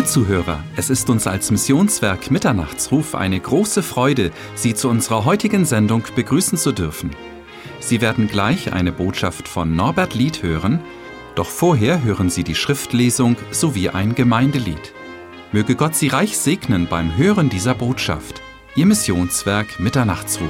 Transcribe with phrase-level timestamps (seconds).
[0.00, 5.66] Liebe Zuhörer, es ist uns als Missionswerk Mitternachtsruf eine große Freude, Sie zu unserer heutigen
[5.66, 7.10] Sendung begrüßen zu dürfen.
[7.80, 10.80] Sie werden gleich eine Botschaft von Norbert Lied hören,
[11.34, 14.94] doch vorher hören Sie die Schriftlesung sowie ein Gemeindelied.
[15.52, 18.40] Möge Gott Sie reich segnen beim Hören dieser Botschaft.
[18.76, 20.48] Ihr Missionswerk Mitternachtsruf.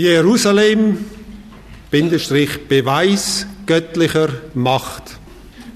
[0.00, 0.96] Jerusalem,
[1.90, 5.18] Bindestrich Beweis göttlicher Macht.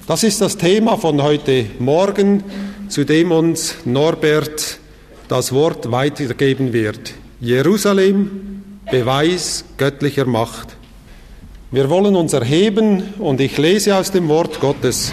[0.07, 2.43] Das ist das Thema von heute Morgen,
[2.89, 4.79] zu dem uns Norbert
[5.29, 7.13] das Wort weitergeben wird.
[7.39, 10.69] Jerusalem, Beweis göttlicher Macht.
[11.71, 15.13] Wir wollen uns erheben und ich lese aus dem Wort Gottes.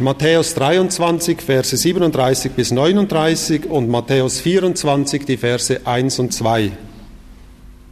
[0.00, 6.70] Matthäus 23, Verse 37 bis 39 und Matthäus 24, die Verse 1 und 2.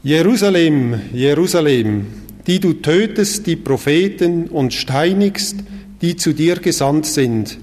[0.05, 2.07] Jerusalem, Jerusalem,
[2.47, 5.57] die du tötest die Propheten und steinigst,
[6.01, 7.59] die zu dir gesandt sind.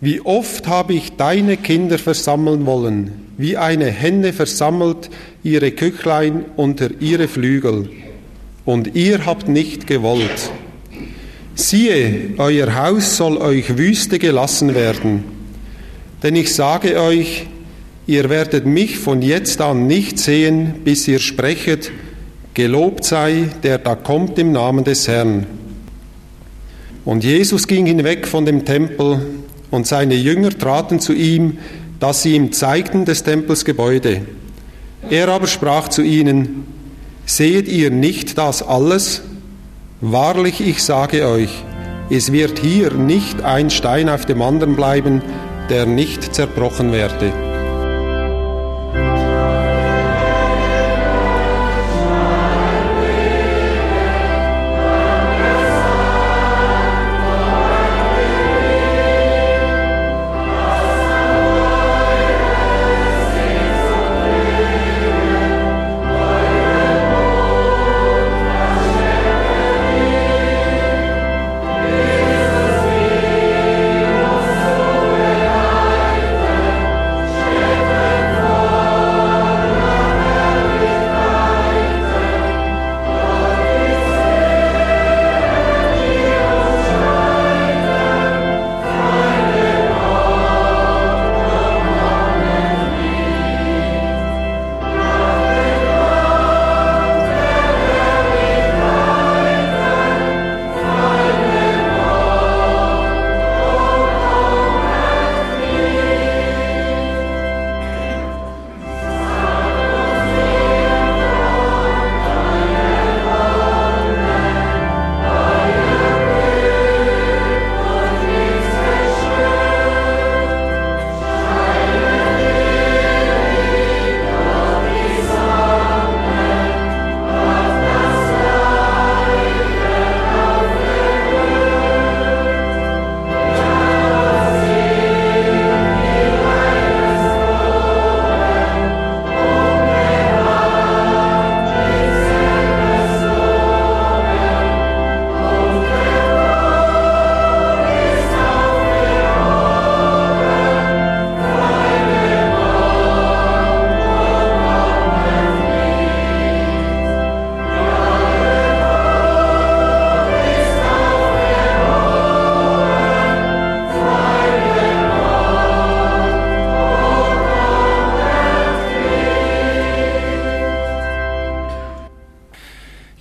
[0.00, 5.10] Wie oft habe ich deine Kinder versammeln wollen, wie eine Henne versammelt
[5.42, 7.90] ihre Küchlein unter ihre Flügel,
[8.64, 10.50] und ihr habt nicht gewollt.
[11.54, 15.24] Siehe, euer Haus soll euch Wüste gelassen werden.
[16.22, 17.46] Denn ich sage euch,
[18.06, 21.92] ihr werdet mich von jetzt an nicht sehen, bis ihr sprechet,
[22.54, 25.46] gelobt sei, der da kommt im Namen des Herrn.
[27.04, 29.20] Und Jesus ging hinweg von dem Tempel,
[29.70, 31.58] und seine Jünger traten zu ihm,
[31.98, 34.20] dass sie ihm zeigten des Tempels Gebäude.
[35.08, 36.66] Er aber sprach zu ihnen,
[37.24, 39.22] Seht ihr nicht das alles?
[40.04, 41.62] Wahrlich, ich sage euch,
[42.10, 45.22] es wird hier nicht ein Stein auf dem anderen bleiben,
[45.70, 47.51] der nicht zerbrochen werde.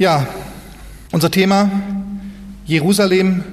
[0.02, 0.26] Ja,
[1.12, 1.70] unser Thema
[2.66, 3.44] Jerusalem,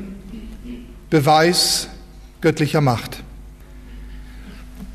[1.10, 1.90] Beweis
[2.40, 3.22] göttlicher Macht.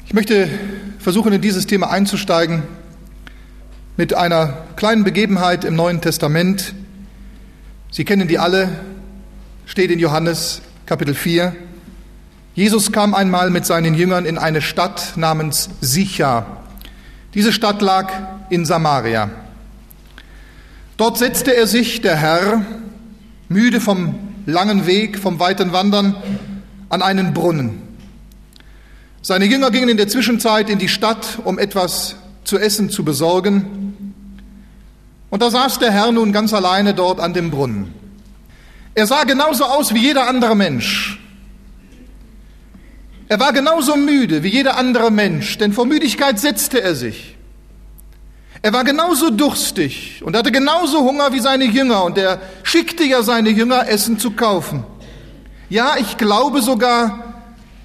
[0.07, 0.49] Ich möchte
[0.97, 2.63] versuchen, in dieses Thema einzusteigen
[3.97, 6.73] mit einer kleinen Begebenheit im Neuen Testament.
[7.91, 8.69] Sie kennen die alle,
[9.67, 11.55] steht in Johannes Kapitel 4.
[12.55, 16.47] Jesus kam einmal mit seinen Jüngern in eine Stadt namens Sicha.
[17.35, 18.11] Diese Stadt lag
[18.49, 19.42] in Samaria.
[20.97, 22.65] Dort setzte er sich, der Herr,
[23.49, 26.15] müde vom langen Weg, vom weiten Wandern,
[26.89, 27.81] an einen Brunnen.
[29.21, 34.13] Seine Jünger gingen in der Zwischenzeit in die Stadt, um etwas zu essen zu besorgen.
[35.29, 37.93] Und da saß der Herr nun ganz alleine dort an dem Brunnen.
[38.93, 41.19] Er sah genauso aus wie jeder andere Mensch.
[43.29, 47.35] Er war genauso müde wie jeder andere Mensch, denn vor Müdigkeit setzte er sich.
[48.63, 53.21] Er war genauso durstig und hatte genauso Hunger wie seine Jünger und er schickte ja
[53.21, 54.85] seine Jünger, Essen zu kaufen.
[55.67, 57.35] Ja, ich glaube sogar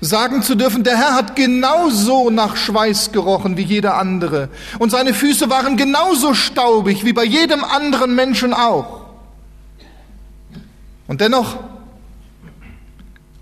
[0.01, 5.15] sagen zu dürfen, der Herr hat genauso nach Schweiß gerochen wie jeder andere und seine
[5.15, 9.01] Füße waren genauso staubig wie bei jedem anderen Menschen auch.
[11.09, 11.57] Und dennoch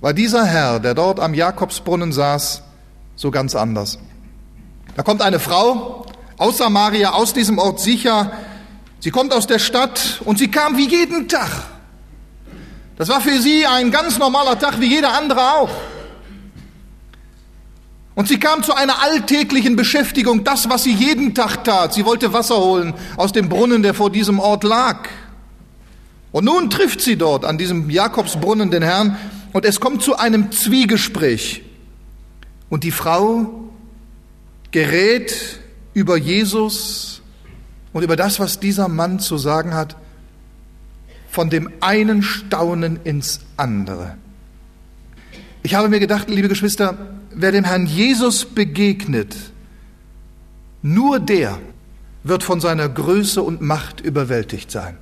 [0.01, 2.63] war dieser Herr, der dort am Jakobsbrunnen saß,
[3.15, 3.99] so ganz anders.
[4.97, 6.06] Da kommt eine Frau
[6.39, 8.33] aus Samaria, aus diesem Ort sicher.
[9.01, 11.51] Sie kommt aus der Stadt und sie kam wie jeden Tag.
[12.97, 15.71] Das war für sie ein ganz normaler Tag wie jeder andere auch.
[18.15, 21.93] Und sie kam zu einer alltäglichen Beschäftigung, das, was sie jeden Tag tat.
[21.93, 25.09] Sie wollte Wasser holen aus dem Brunnen, der vor diesem Ort lag.
[26.33, 29.19] Und nun trifft sie dort an diesem Jakobsbrunnen den Herrn
[29.53, 31.63] und es kommt zu einem Zwiegespräch.
[32.71, 33.71] Und die Frau
[34.71, 35.61] gerät
[35.97, 37.23] über Jesus
[37.95, 39.97] und über das, was dieser Mann zu sagen hat,
[41.31, 44.19] von dem einen Staunen ins andere.
[45.63, 46.99] Ich habe mir gedacht, liebe Geschwister,
[47.31, 49.35] wer dem Herrn Jesus begegnet,
[50.83, 51.59] nur der
[52.25, 54.99] wird von seiner Größe und Macht überwältigt sein.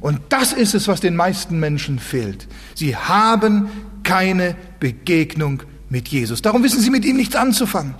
[0.00, 2.48] Und das ist es, was den meisten Menschen fehlt.
[2.74, 3.68] Sie haben
[4.02, 6.40] keine Begegnung mit Jesus.
[6.40, 7.94] Darum wissen sie mit ihm nichts anzufangen.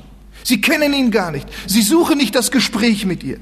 [0.45, 1.49] Sie kennen ihn gar nicht.
[1.67, 3.39] Sie suchen nicht das Gespräch mit ihr.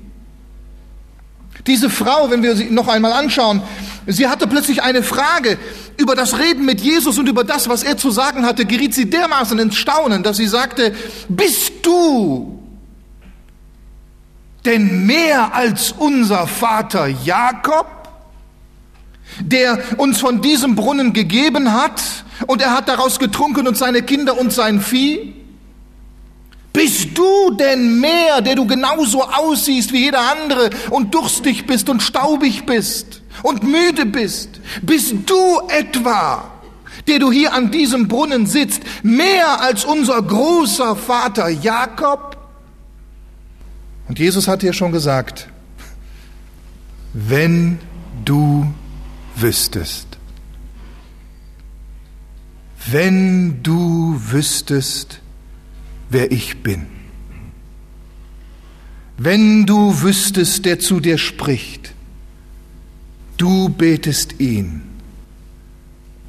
[1.66, 3.62] Diese Frau, wenn wir sie noch einmal anschauen,
[4.06, 5.58] sie hatte plötzlich eine Frage
[5.98, 9.10] über das Reden mit Jesus und über das, was er zu sagen hatte, geriet sie
[9.10, 10.94] dermaßen ins Staunen, dass sie sagte,
[11.28, 12.58] bist du
[14.64, 18.02] denn mehr als unser Vater Jakob?
[19.40, 22.02] der uns von diesem Brunnen gegeben hat
[22.46, 25.41] und er hat daraus getrunken und seine Kinder und sein Vieh?
[26.72, 32.02] Bist du denn mehr, der du genauso aussiehst wie jeder andere und durstig bist und
[32.02, 34.60] staubig bist und müde bist?
[34.80, 36.50] Bist du etwa,
[37.06, 42.38] der du hier an diesem Brunnen sitzt, mehr als unser großer Vater Jakob?
[44.08, 45.48] Und Jesus hat dir schon gesagt,
[47.12, 47.78] wenn
[48.24, 48.66] du
[49.36, 50.06] wüsstest.
[52.86, 55.21] Wenn du wüsstest,
[56.12, 56.86] wer ich bin.
[59.16, 61.94] Wenn du wüsstest, der zu dir spricht.
[63.36, 64.82] Du betest ihn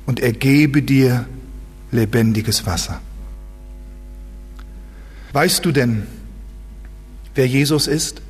[0.05, 1.27] und er gebe dir
[1.91, 3.01] lebendiges Wasser.
[5.31, 6.07] Weißt du denn,
[7.35, 8.21] wer Jesus ist?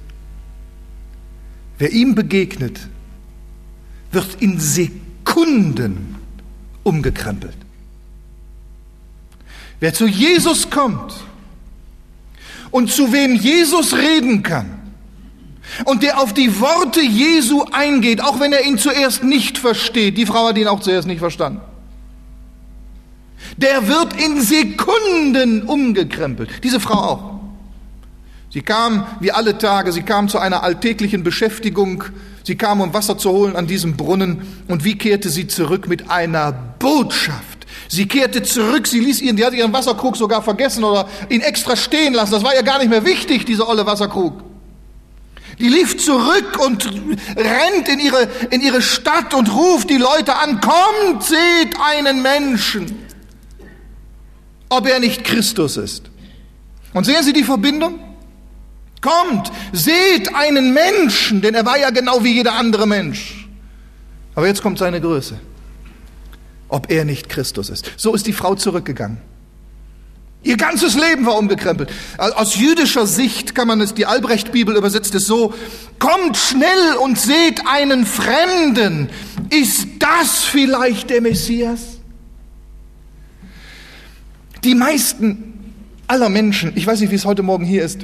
[1.77, 2.87] Wer ihm begegnet,
[4.11, 6.15] wird in Sekunden
[6.83, 7.57] umgekrempelt.
[9.79, 11.13] Wer zu Jesus kommt
[12.73, 14.79] und zu wem Jesus reden kann
[15.85, 20.25] und der auf die Worte Jesu eingeht, auch wenn er ihn zuerst nicht versteht, die
[20.25, 21.61] Frau hat ihn auch zuerst nicht verstanden,
[23.57, 26.49] der wird in Sekunden umgekrempelt.
[26.63, 27.33] Diese Frau auch.
[28.49, 32.03] Sie kam wie alle Tage, sie kam zu einer alltäglichen Beschäftigung
[32.45, 34.41] Sie kam, um Wasser zu holen an diesem Brunnen.
[34.67, 37.52] Und wie kehrte sie zurück mit einer Botschaft?
[37.87, 41.75] Sie kehrte zurück, sie ließ ihren, die hat ihren Wasserkrug sogar vergessen oder ihn extra
[41.75, 42.31] stehen lassen.
[42.31, 44.43] Das war ihr gar nicht mehr wichtig, dieser olle Wasserkrug.
[45.59, 46.89] Die lief zurück und
[47.35, 53.07] rennt in ihre, in ihre Stadt und ruft die Leute an, kommt, seht einen Menschen,
[54.69, 56.09] ob er nicht Christus ist.
[56.93, 57.99] Und sehen Sie die Verbindung?
[59.01, 63.47] Kommt, seht einen Menschen, denn er war ja genau wie jeder andere Mensch.
[64.33, 65.39] Aber jetzt kommt seine Größe.
[66.73, 67.91] Ob er nicht Christus ist.
[67.97, 69.19] So ist die Frau zurückgegangen.
[70.41, 71.91] Ihr ganzes Leben war umgekrempelt.
[72.17, 75.53] Aus jüdischer Sicht kann man es, die Albrecht-Bibel übersetzt es so,
[75.99, 79.11] kommt schnell und seht einen Fremden.
[79.51, 81.99] Ist das vielleicht der Messias?
[84.63, 85.75] Die meisten
[86.07, 87.99] aller Menschen, ich weiß nicht, wie es heute Morgen hier ist,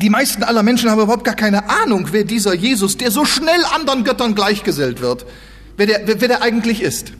[0.00, 3.64] die meisten aller Menschen haben überhaupt gar keine Ahnung, wer dieser Jesus, der so schnell
[3.74, 5.26] anderen Göttern gleichgesellt wird,
[5.76, 7.14] wer der, wer der eigentlich ist.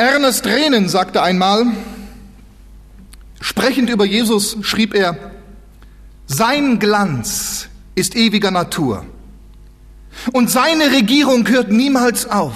[0.00, 1.66] Ernest Rehnen sagte einmal,
[3.38, 5.32] sprechend über Jesus schrieb er,
[6.26, 9.04] sein Glanz ist ewiger Natur
[10.32, 12.54] und seine Regierung hört niemals auf.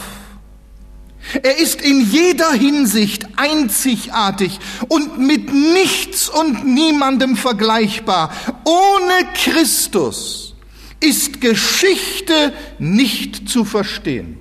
[1.43, 4.59] Er ist in jeder Hinsicht einzigartig
[4.89, 8.33] und mit nichts und niemandem vergleichbar.
[8.65, 10.55] Ohne Christus
[10.99, 14.39] ist Geschichte nicht zu verstehen.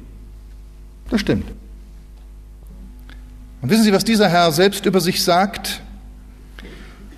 [1.10, 1.48] Das stimmt.
[3.64, 5.80] Und wissen Sie, was dieser Herr selbst über sich sagt?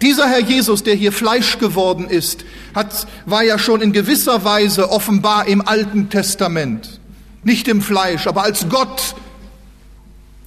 [0.04, 4.92] Dieser Herr Jesus, der hier Fleisch geworden ist, hat, war ja schon in gewisser Weise
[4.92, 7.00] offenbar im Alten Testament.
[7.44, 9.16] Nicht im Fleisch, aber als Gott.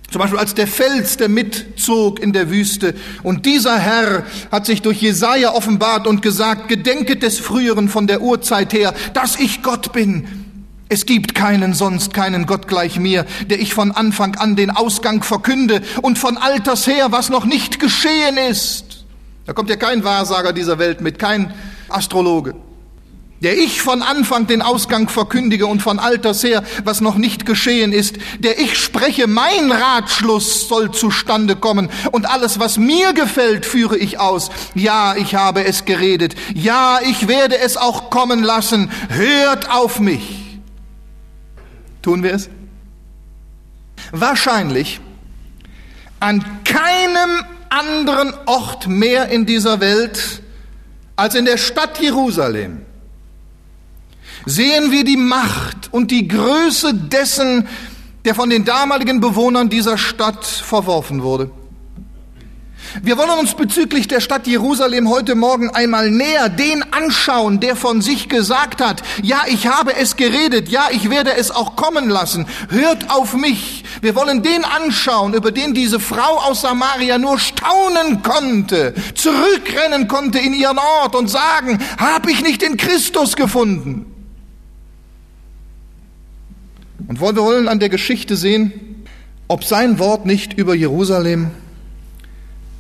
[0.08, 2.94] Zum Beispiel als der Fels, der mitzog in der Wüste.
[3.24, 8.22] Und dieser Herr hat sich durch Jesaja offenbart und gesagt, gedenket des Früheren von der
[8.22, 10.47] Urzeit her, dass ich Gott bin.
[10.90, 15.22] Es gibt keinen sonst, keinen Gott gleich mir, der ich von Anfang an den Ausgang
[15.22, 19.04] verkünde und von alters her, was noch nicht geschehen ist.
[19.44, 21.52] Da kommt ja kein Wahrsager dieser Welt mit, kein
[21.88, 22.54] Astrologe.
[23.40, 27.92] Der ich von Anfang den Ausgang verkündige und von alters her, was noch nicht geschehen
[27.92, 33.96] ist, der ich spreche, mein Ratschluss soll zustande kommen und alles, was mir gefällt, führe
[33.96, 34.50] ich aus.
[34.74, 36.34] Ja, ich habe es geredet.
[36.54, 38.90] Ja, ich werde es auch kommen lassen.
[39.10, 40.37] Hört auf mich.
[42.02, 42.48] Tun wir es?
[44.12, 45.00] Wahrscheinlich
[46.20, 50.42] an keinem anderen Ort mehr in dieser Welt
[51.16, 52.82] als in der Stadt Jerusalem
[54.46, 57.68] sehen wir die Macht und die Größe dessen,
[58.24, 61.50] der von den damaligen Bewohnern dieser Stadt verworfen wurde.
[63.02, 68.00] Wir wollen uns bezüglich der Stadt Jerusalem heute Morgen einmal näher den anschauen, der von
[68.00, 72.46] sich gesagt hat, ja, ich habe es geredet, ja, ich werde es auch kommen lassen,
[72.70, 73.84] hört auf mich.
[74.00, 80.38] Wir wollen den anschauen, über den diese Frau aus Samaria nur staunen konnte, zurückrennen konnte
[80.38, 84.06] in ihren Ort und sagen, habe ich nicht den Christus gefunden?
[87.06, 89.04] Und wir wollen an der Geschichte sehen,
[89.46, 91.50] ob sein Wort nicht über Jerusalem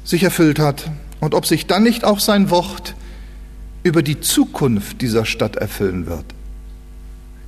[0.08, 2.94] sich erfüllt hat und ob sich dann nicht auch sein Wort
[3.82, 6.24] über die Zukunft dieser Stadt erfüllen wird.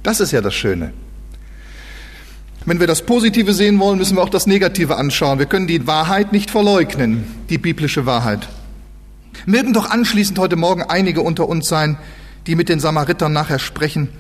[0.03, 0.93] Das ist ja das Schöne.
[2.67, 5.39] Wenn wir das Positive sehen wollen, müssen wir auch das Negative anschauen.
[5.39, 8.47] Wir können die Wahrheit nicht verleugnen, die biblische Wahrheit.
[9.47, 11.97] Mögen doch anschließend heute Morgen einige unter uns sein,
[12.47, 14.11] die mit den Samaritern nachher sprechen.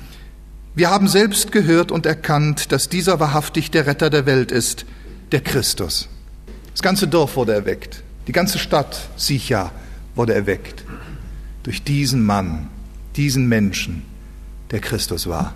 [0.74, 4.86] Wir haben selbst gehört und erkannt, dass dieser wahrhaftig der Retter der Welt ist,
[5.30, 6.08] der Christus.
[6.72, 8.02] Das ganze Dorf wurde erweckt.
[8.26, 9.72] Die ganze Stadt, Sicha,
[10.14, 10.84] wurde erweckt
[11.62, 12.68] durch diesen Mann,
[13.16, 14.02] diesen Menschen,
[14.70, 15.54] der Christus war.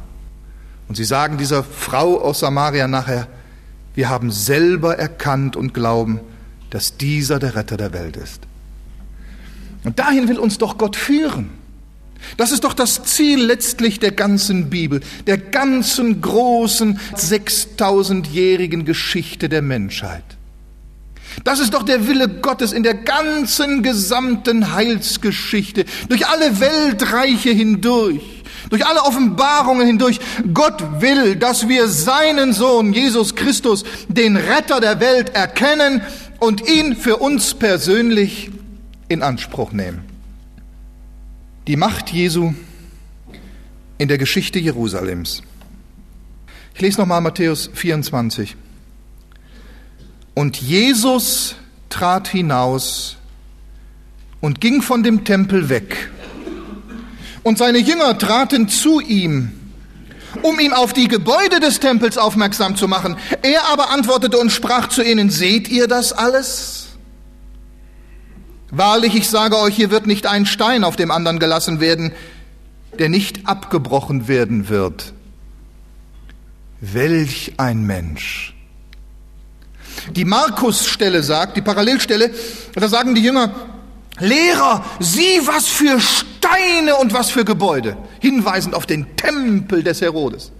[0.88, 3.28] Und sie sagen dieser Frau aus Samaria nachher,
[3.94, 6.20] wir haben selber erkannt und glauben,
[6.70, 8.40] dass dieser der Retter der Welt ist.
[9.84, 11.50] Und dahin will uns doch Gott führen.
[12.36, 19.62] Das ist doch das Ziel letztlich der ganzen Bibel, der ganzen großen 6000-jährigen Geschichte der
[19.62, 20.24] Menschheit.
[21.42, 28.22] Das ist doch der Wille Gottes in der ganzen gesamten Heilsgeschichte, durch alle Weltreiche hindurch,
[28.70, 30.20] durch alle Offenbarungen hindurch.
[30.52, 36.02] Gott will, dass wir seinen Sohn Jesus Christus, den Retter der Welt, erkennen
[36.38, 38.50] und ihn für uns persönlich
[39.08, 40.02] in Anspruch nehmen.
[41.66, 42.54] Die Macht Jesu
[43.98, 45.42] in der Geschichte Jerusalems.
[46.74, 48.56] Ich lese nochmal Matthäus 24.
[50.34, 51.54] Und Jesus
[51.88, 53.16] trat hinaus
[54.40, 56.10] und ging von dem Tempel weg.
[57.44, 59.52] Und seine Jünger traten zu ihm,
[60.42, 63.16] um ihn auf die Gebäude des Tempels aufmerksam zu machen.
[63.42, 66.88] Er aber antwortete und sprach zu ihnen, seht ihr das alles?
[68.70, 72.12] Wahrlich, ich sage euch, hier wird nicht ein Stein auf dem anderen gelassen werden,
[72.98, 75.12] der nicht abgebrochen werden wird.
[76.80, 78.53] Welch ein Mensch!
[80.12, 82.30] Die Markus-Stelle sagt, die Parallelstelle,
[82.74, 83.54] da sagen die Jünger,
[84.20, 90.52] Lehrer, sieh was für Steine und was für Gebäude, hinweisend auf den Tempel des Herodes.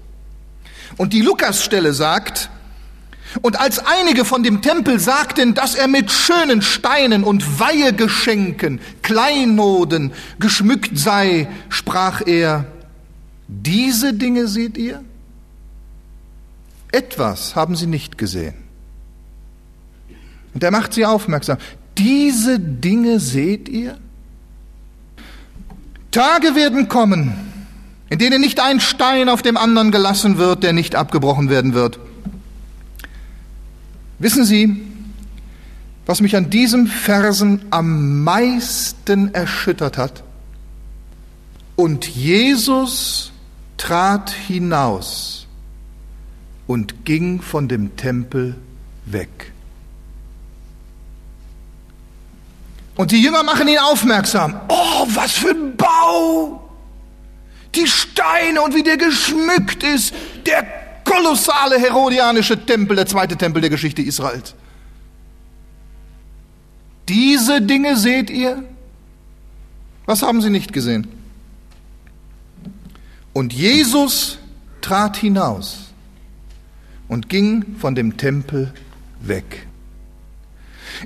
[0.97, 2.51] Und die Lukas-Stelle sagt,
[3.43, 10.13] und als einige von dem Tempel sagten, dass er mit schönen Steinen und Weihegeschenken, Kleinoden
[10.39, 12.67] geschmückt sei, sprach er,
[13.49, 15.03] diese Dinge seht ihr?
[16.93, 18.64] Etwas haben sie nicht gesehen.
[20.55, 21.59] Und er macht sie aufmerksam.
[21.99, 23.99] Diese Dinge seht ihr?
[26.11, 27.35] Tage werden kommen,
[28.09, 31.99] in denen nicht ein Stein auf dem anderen gelassen wird, der nicht abgebrochen werden wird.
[34.21, 34.81] Wissen Sie,
[36.07, 40.23] was mich an diesem Versen am meisten erschüttert hat?
[41.77, 43.33] Und Jesus
[43.77, 45.49] trat hinaus
[46.69, 48.55] und ging von dem Tempel
[49.07, 49.54] weg.
[52.97, 54.61] Und die Jünger machen ihn aufmerksam.
[54.69, 56.65] Oh, was für ein Bau!
[57.75, 60.15] die Steine und wie der geschmückt ist.
[60.47, 60.65] Der
[61.05, 64.55] kolossale herodianische Tempel, der zweite Tempel der Geschichte Israels.
[67.09, 68.65] Diese Dinge seht ihr?
[70.07, 71.07] Was haben sie nicht gesehen?
[73.33, 74.39] Und Jesus
[74.81, 75.93] trat hinaus
[77.09, 78.73] und ging von dem Tempel
[79.21, 79.67] weg.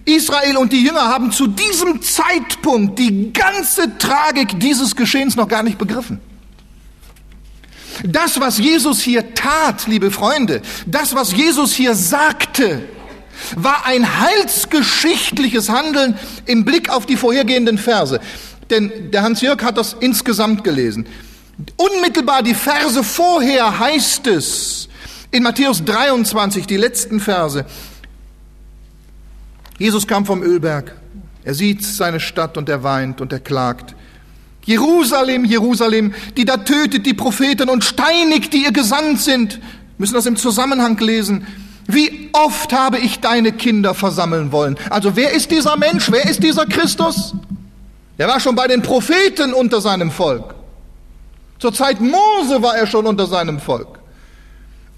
[0.05, 5.63] Israel und die Jünger haben zu diesem Zeitpunkt die ganze Tragik dieses Geschehens noch gar
[5.63, 6.21] nicht begriffen.
[8.05, 12.83] Das, was Jesus hier tat, liebe Freunde, das, was Jesus hier sagte,
[13.57, 18.21] war ein heilsgeschichtliches Handeln im Blick auf die vorhergehenden Verse.
[18.71, 21.07] Denn der Hans-Jörg hat das insgesamt gelesen.
[21.77, 24.89] Unmittelbar die Verse vorher heißt es,
[25.31, 27.67] in Matthäus 23, die letzten Verse,
[29.79, 30.95] Jesus kam vom Ölberg,
[31.45, 33.95] er sieht seine Stadt und er weint und er klagt.
[34.65, 39.55] Jerusalem, Jerusalem, die da tötet die Propheten und steinigt, die ihr gesandt sind.
[39.55, 39.61] Wir
[39.97, 41.47] müssen das im Zusammenhang lesen.
[41.87, 44.77] Wie oft habe ich deine Kinder versammeln wollen?
[44.91, 46.11] Also wer ist dieser Mensch?
[46.11, 47.35] Wer ist dieser Christus?
[48.19, 50.55] Er war schon bei den Propheten unter seinem Volk.
[51.59, 53.98] Zur Zeit Mose war er schon unter seinem Volk.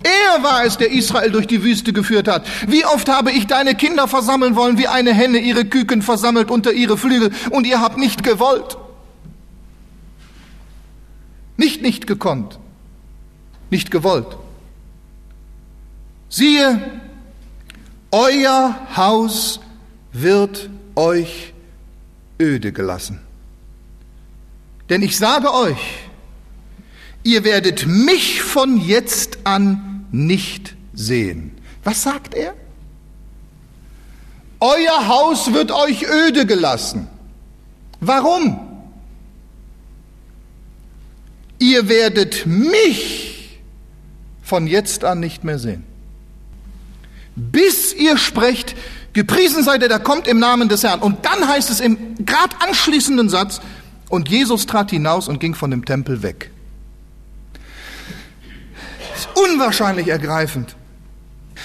[0.03, 2.47] Er war es, der Israel durch die Wüste geführt hat.
[2.67, 6.73] Wie oft habe ich deine Kinder versammeln wollen, wie eine Henne ihre Küken versammelt unter
[6.73, 8.79] ihre Flügel, und ihr habt nicht gewollt.
[11.59, 12.59] Nicht nicht gekonnt,
[13.69, 14.39] nicht gewollt.
[16.31, 16.81] Siehe,
[18.11, 19.61] euer Haus
[20.13, 21.53] wird euch
[22.41, 23.21] öde gelassen.
[24.89, 25.77] Denn ich sage euch,
[27.23, 31.53] ihr werdet mich von jetzt an nicht sehen.
[31.85, 32.55] Was sagt er?
[34.61, 37.09] Euer Haus wird euch öde gelassen.
[38.01, 38.61] Warum?
[41.59, 43.61] Ihr werdet mich
[44.43, 45.85] von jetzt an nicht mehr sehen
[47.41, 48.75] bis ihr sprecht,
[49.13, 51.01] gepriesen seid ihr, der kommt im Namen des Herrn.
[51.01, 53.61] Und dann heißt es im gerade anschließenden Satz,
[54.09, 56.51] und Jesus trat hinaus und ging von dem Tempel weg.
[59.45, 60.77] Unwahrscheinlich ergreifend.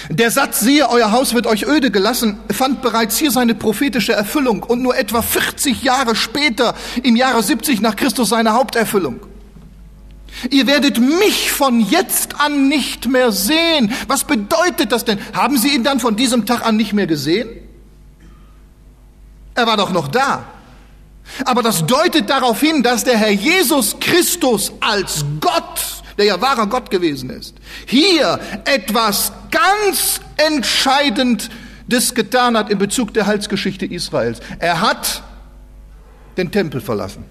[0.09, 4.63] Der Satz, siehe, euer Haus wird euch öde gelassen, fand bereits hier seine prophetische Erfüllung
[4.63, 9.19] und nur etwa 40 Jahre später, im Jahre 70 nach Christus, seine Haupterfüllung.
[10.49, 13.93] Ihr werdet mich von jetzt an nicht mehr sehen.
[14.07, 15.17] Was bedeutet das denn?
[15.33, 17.49] Haben Sie ihn dann von diesem Tag an nicht mehr gesehen?
[19.55, 20.43] Er war doch noch da.
[21.45, 26.67] Aber das deutet darauf hin, dass der Herr Jesus Christus als Gott, der ja wahrer
[26.67, 34.39] Gott gewesen ist, hier etwas ganz Entscheidendes getan hat in Bezug der Heilsgeschichte Israels.
[34.59, 35.23] Er hat
[36.37, 37.23] den Tempel verlassen.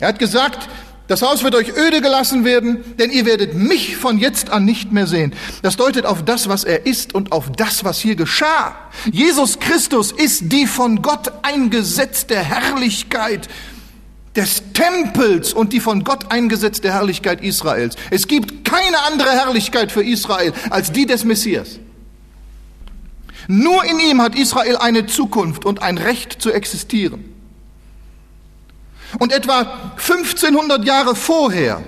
[0.00, 0.68] Er hat gesagt,
[1.06, 4.90] das Haus wird euch öde gelassen werden, denn ihr werdet mich von jetzt an nicht
[4.90, 5.34] mehr sehen.
[5.60, 8.74] Das deutet auf das, was er ist und auf das, was hier geschah.
[9.12, 13.48] Jesus Christus ist die von Gott eingesetzte Herrlichkeit
[14.36, 17.96] des Tempels und die von Gott eingesetzte Herrlichkeit Israels.
[18.10, 21.78] Es gibt keine andere Herrlichkeit für Israel als die des Messias.
[23.46, 27.24] Nur in ihm hat Israel eine Zukunft und ein Recht zu existieren.
[29.18, 31.82] Und etwa 1500 Jahre vorher,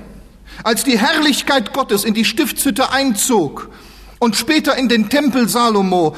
[0.63, 3.71] als die Herrlichkeit Gottes in die Stiftshütte einzog
[4.19, 6.15] und später in den Tempel Salomo,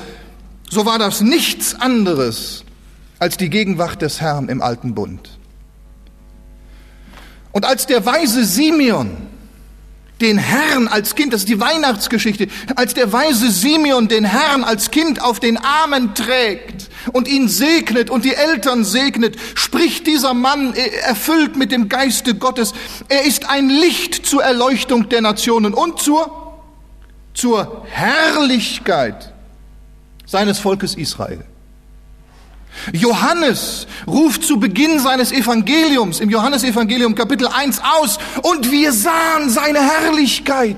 [0.68, 2.64] so war das nichts anderes
[3.18, 5.37] als die Gegenwart des Herrn im alten Bund.
[7.58, 9.16] Und als der weise Simeon
[10.20, 14.92] den Herrn als Kind, das ist die Weihnachtsgeschichte, als der weise Simeon den Herrn als
[14.92, 20.72] Kind auf den Armen trägt und ihn segnet und die Eltern segnet, spricht dieser Mann
[20.74, 22.74] äh, erfüllt mit dem Geiste Gottes.
[23.08, 26.60] Er ist ein Licht zur Erleuchtung der Nationen und zur,
[27.34, 29.32] zur Herrlichkeit
[30.26, 31.44] seines Volkes Israel.
[32.92, 39.80] Johannes ruft zu Beginn seines Evangeliums im Johannesevangelium Kapitel 1 aus und wir sahen seine
[39.80, 40.76] Herrlichkeit.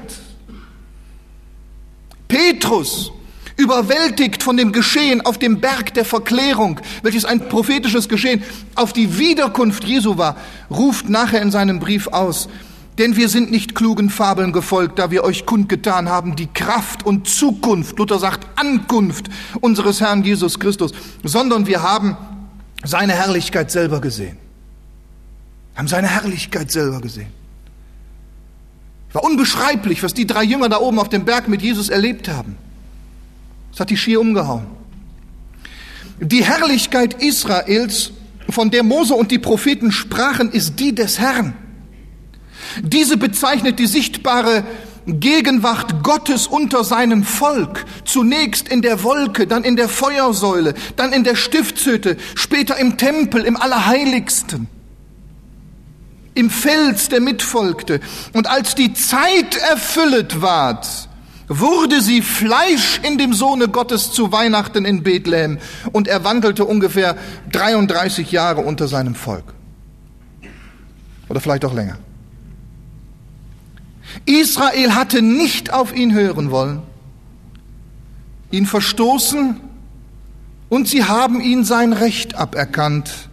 [2.29, 3.13] Petrus
[3.57, 8.43] überwältigt von dem Geschehen auf dem Berg der Verklärung, welches ein prophetisches Geschehen
[8.75, 10.37] auf die Wiederkunft Jesu war,
[10.71, 12.49] ruft nachher in seinem Brief aus,
[13.01, 17.27] denn wir sind nicht klugen Fabeln gefolgt, da wir euch kundgetan haben, die Kraft und
[17.27, 19.31] Zukunft, Luther sagt Ankunft
[19.63, 20.93] unseres Herrn Jesus Christus,
[21.25, 22.19] sondern wir haben
[22.85, 24.37] seine Herrlichkeit selber gesehen.
[25.75, 27.33] Haben seine Herrlichkeit selber gesehen.
[29.15, 32.57] War unbeschreiblich, was die drei Jünger da oben auf dem Berg mit Jesus erlebt haben.
[33.71, 34.67] Das hat die schier umgehauen.
[36.21, 38.13] Die Herrlichkeit Israels,
[38.51, 41.55] von der Mose und die Propheten sprachen, ist die des Herrn
[42.83, 44.65] Diese bezeichnet die sichtbare
[45.07, 51.25] Gegenwart Gottes unter seinem Volk, zunächst in der Wolke, dann in der Feuersäule, dann in
[51.25, 54.69] der Stiftshütte, später im Tempel, im Allerheiligsten,
[56.35, 58.01] im Fels, der mitfolgte.
[58.35, 60.87] Und als die Zeit erfüllet ward,
[61.49, 65.59] wurde sie Fleisch in dem Sohne Gottes zu Weihnachten in Bethlehem
[65.93, 67.17] und er wandelte ungefähr
[67.51, 69.55] 33 Jahre unter seinem Volk.
[71.29, 71.99] Oder vielleicht auch länger.
[74.27, 76.83] Israel hatte nicht auf ihn hören wollen,
[78.51, 79.61] ihn verstoßen
[80.69, 83.29] und sie haben ihn sein Recht aberkannt.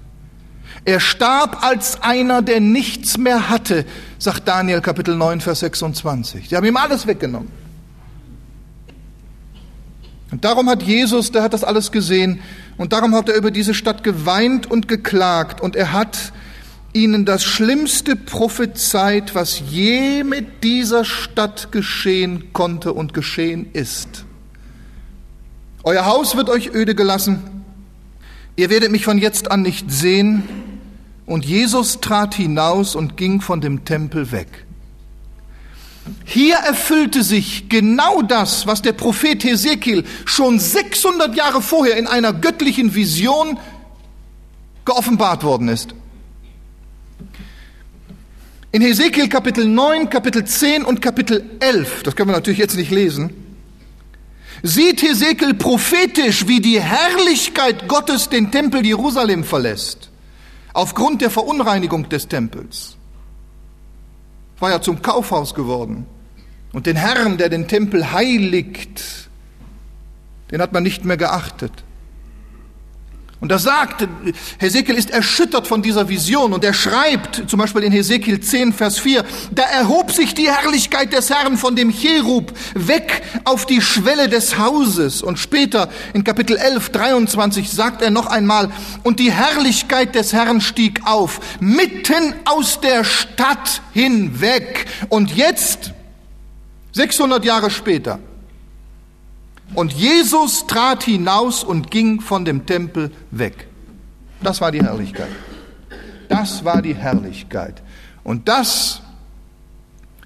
[0.85, 3.85] Er starb als einer, der nichts mehr hatte,
[4.19, 6.49] sagt Daniel Kapitel 9, Vers 26.
[6.49, 7.49] Sie haben ihm alles weggenommen.
[10.31, 12.41] Und darum hat Jesus, der hat das alles gesehen,
[12.77, 16.31] und darum hat er über diese Stadt geweint und geklagt, und er hat
[17.03, 24.25] ihnen das Schlimmste prophezeit, was je mit dieser Stadt geschehen konnte und geschehen ist.
[25.83, 27.63] Euer Haus wird euch öde gelassen,
[28.55, 30.43] ihr werdet mich von jetzt an nicht sehen.
[31.25, 34.65] Und Jesus trat hinaus und ging von dem Tempel weg.
[36.23, 42.31] Hier erfüllte sich genau das, was der Prophet Hesekiel schon 600 Jahre vorher in einer
[42.31, 43.59] göttlichen Vision
[44.85, 45.93] geoffenbart worden ist.
[48.73, 52.91] In Hesekiel Kapitel 9, Kapitel 10 und Kapitel 11, das können wir natürlich jetzt nicht
[52.91, 53.31] lesen,
[54.61, 60.09] sieht Hesekiel prophetisch, wie die Herrlichkeit Gottes den Tempel Jerusalem verlässt,
[60.73, 62.97] aufgrund der Verunreinigung des Tempels.
[64.59, 66.05] War ja zum Kaufhaus geworden.
[66.73, 69.29] Und den Herrn, der den Tempel heiligt,
[70.51, 71.71] den hat man nicht mehr geachtet.
[73.39, 74.07] Und da sagt,
[74.57, 78.97] Hesekiel ist erschüttert von dieser Vision und er schreibt zum Beispiel in Hesekiel 10, Vers
[78.97, 84.27] 4, da erhob sich die Herrlichkeit des Herrn von dem Cherub weg auf die Schwelle
[84.27, 85.21] des Hauses.
[85.21, 88.71] Und später in Kapitel 11, 23 sagt er noch einmal,
[89.03, 94.87] und die Herrlichkeit des Herrn stieg auf, mitten aus der Stadt hinweg.
[95.09, 95.91] Und jetzt,
[96.93, 98.17] 600 Jahre später,
[99.73, 103.67] und Jesus trat hinaus und ging von dem Tempel weg.
[104.41, 105.29] Das war die Herrlichkeit.
[106.29, 107.81] Das war die Herrlichkeit.
[108.23, 109.01] Und das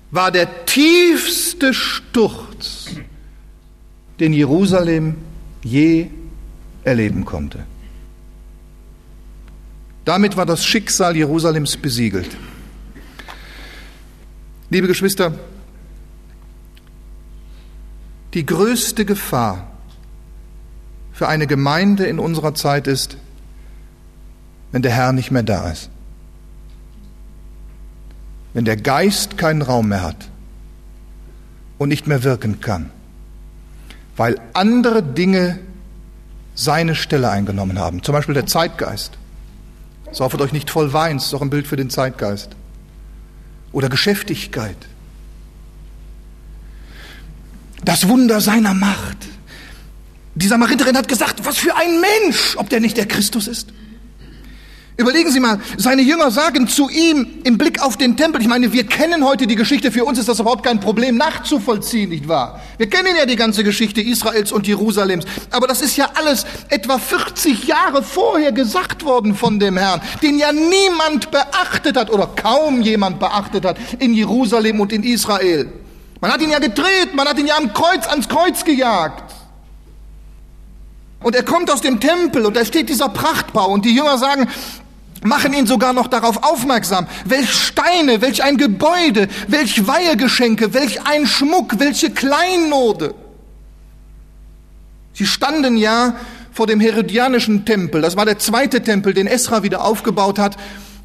[0.09, 2.87] war der tiefste Sturz,
[4.19, 5.15] den Jerusalem
[5.63, 6.07] je
[6.83, 7.65] erleben konnte.
[10.03, 12.29] Damit war das Schicksal Jerusalems besiegelt.
[14.69, 15.33] Liebe Geschwister,
[18.33, 19.67] die größte Gefahr
[21.11, 23.17] für eine Gemeinde in unserer Zeit ist,
[24.71, 25.89] wenn der Herr nicht mehr da ist.
[28.53, 30.29] Wenn der Geist keinen Raum mehr hat
[31.77, 32.89] und nicht mehr wirken kann,
[34.17, 35.59] weil andere Dinge
[36.53, 38.03] seine Stelle eingenommen haben.
[38.03, 39.17] Zum Beispiel der Zeitgeist.
[40.11, 42.55] Saufet euch nicht voll Wein, ist doch ein Bild für den Zeitgeist.
[43.71, 44.75] Oder Geschäftigkeit
[47.83, 49.17] das Wunder seiner Macht.
[50.35, 53.67] Die Samariterin hat gesagt, was für ein Mensch, ob der nicht der Christus ist.
[54.97, 58.71] Überlegen Sie mal, seine Jünger sagen zu ihm im Blick auf den Tempel, ich meine,
[58.71, 62.61] wir kennen heute die Geschichte, für uns ist das überhaupt kein Problem nachzuvollziehen, nicht wahr?
[62.77, 66.99] Wir kennen ja die ganze Geschichte Israels und Jerusalems, aber das ist ja alles etwa
[66.99, 72.81] 40 Jahre vorher gesagt worden von dem Herrn, den ja niemand beachtet hat oder kaum
[72.81, 75.80] jemand beachtet hat in Jerusalem und in Israel.
[76.21, 79.33] Man hat ihn ja gedreht, man hat ihn ja am Kreuz, ans Kreuz gejagt.
[81.23, 84.47] Und er kommt aus dem Tempel und da steht dieser Prachtbau und die Jünger sagen,
[85.23, 91.27] machen ihn sogar noch darauf aufmerksam, welch Steine, welch ein Gebäude, welch Weihegeschenke, welch ein
[91.27, 93.13] Schmuck, welche Kleinode.
[95.13, 96.15] Sie standen ja
[96.51, 98.01] vor dem Herodianischen Tempel.
[98.01, 100.57] Das war der zweite Tempel, den Esra wieder aufgebaut hat.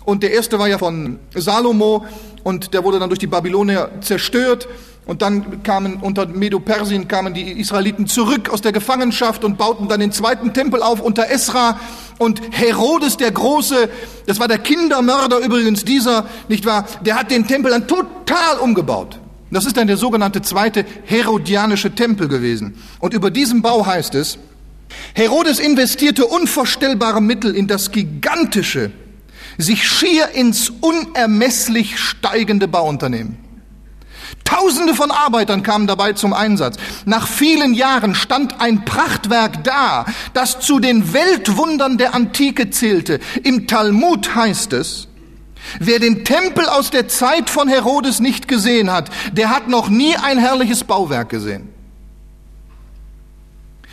[0.04, 2.06] Und der erste war ja von Salomo
[2.42, 4.68] und der wurde dann durch die Babylonier zerstört.
[5.06, 10.00] Und dann kamen unter Medo-Persien kamen die Israeliten zurück aus der Gefangenschaft und bauten dann
[10.00, 11.78] den zweiten Tempel auf unter Esra.
[12.18, 13.88] Und Herodes der Große,
[14.26, 16.86] das war der Kindermörder übrigens dieser, nicht wahr?
[17.02, 19.20] Der hat den Tempel dann total umgebaut.
[19.52, 22.74] Das ist dann der sogenannte zweite Herodianische Tempel gewesen.
[22.98, 24.38] Und über diesen Bau heißt es,
[25.14, 28.90] Herodes investierte unvorstellbare Mittel in das gigantische,
[29.56, 33.45] sich schier ins unermesslich steigende Bauunternehmen.
[34.44, 36.76] Tausende von Arbeitern kamen dabei zum Einsatz.
[37.04, 43.20] Nach vielen Jahren stand ein Prachtwerk da, das zu den Weltwundern der Antike zählte.
[43.42, 45.08] Im Talmud heißt es,
[45.80, 50.16] Wer den Tempel aus der Zeit von Herodes nicht gesehen hat, der hat noch nie
[50.16, 51.68] ein herrliches Bauwerk gesehen.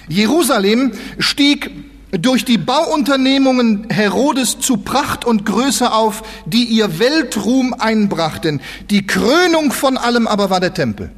[0.08, 1.72] Jerusalem stieg
[2.20, 8.62] durch die Bauunternehmungen Herodes zu Pracht und Größe auf, die ihr Weltruhm einbrachten.
[8.90, 11.12] Die Krönung von allem aber war der Tempel.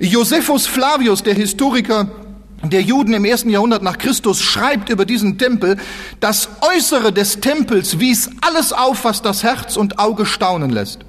[0.00, 2.10] Josephus Flavius, der Historiker
[2.64, 5.76] der Juden im ersten Jahrhundert nach Christus, schreibt über diesen Tempel,
[6.20, 11.00] das Äußere des Tempels wies alles auf, was das Herz und Auge staunen lässt.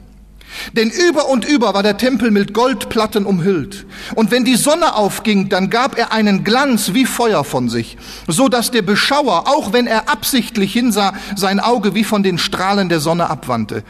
[0.74, 3.86] Denn über und über war der Tempel mit Goldplatten umhüllt.
[4.16, 8.50] Und wenn die Sonne aufging, dann gab er einen Glanz wie Feuer von sich, so
[8.50, 13.00] dass der Beschauer, auch wenn er absichtlich hinsah, sein Auge wie von den Strahlen der
[13.00, 13.84] Sonne abwandte.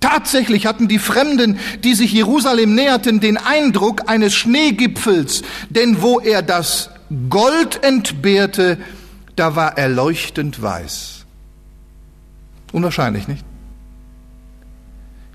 [0.00, 6.42] Tatsächlich hatten die Fremden, die sich Jerusalem näherten, den Eindruck eines Schneegipfels, denn wo er
[6.42, 6.90] das
[7.28, 8.78] Gold entbehrte,
[9.36, 11.26] da war er leuchtend weiß.
[12.72, 13.44] Unwahrscheinlich, nicht?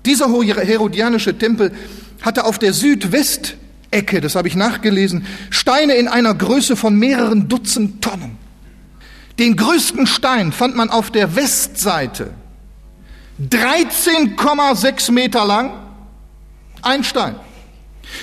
[0.06, 1.72] Dieser herodianische Tempel
[2.22, 8.02] hatte auf der Südwestecke, das habe ich nachgelesen, Steine in einer Größe von mehreren Dutzend
[8.02, 8.38] Tonnen.
[9.38, 12.30] Den größten Stein fand man auf der Westseite,
[13.50, 15.72] 13,6 Meter lang,
[16.82, 17.34] ein Stein.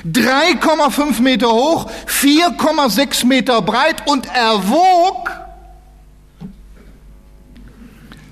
[0.07, 5.29] 3,5 Meter hoch, 4,6 Meter breit und er wog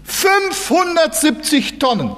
[0.06, 2.16] 570 Tonnen.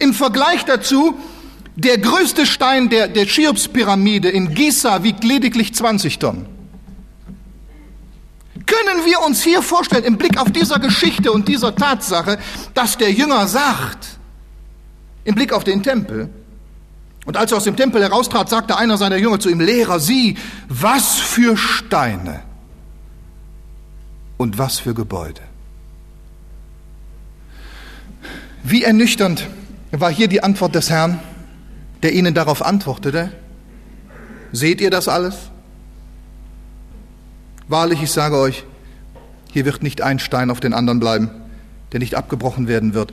[0.00, 1.14] Im Vergleich dazu,
[1.76, 6.46] der größte Stein der, der Cheops-Pyramide in Giza wiegt lediglich 20 Tonnen.
[8.66, 12.38] Können wir uns hier vorstellen, im Blick auf dieser Geschichte und dieser Tatsache,
[12.72, 14.18] dass der Jünger sagt,
[15.24, 16.30] im Blick auf den Tempel,
[17.26, 20.36] und als er aus dem Tempel heraustrat, sagte einer seiner Jünger zu ihm, Lehrer, sieh,
[20.68, 22.42] was für Steine
[24.38, 25.42] und was für Gebäude.
[28.62, 29.46] Wie ernüchternd
[29.98, 31.18] war hier die Antwort des Herrn,
[32.02, 33.32] der ihnen darauf antwortete.
[34.52, 35.34] Seht ihr das alles?
[37.68, 38.64] Wahrlich, ich sage euch,
[39.52, 41.30] hier wird nicht ein Stein auf den anderen bleiben,
[41.92, 43.12] der nicht abgebrochen werden wird.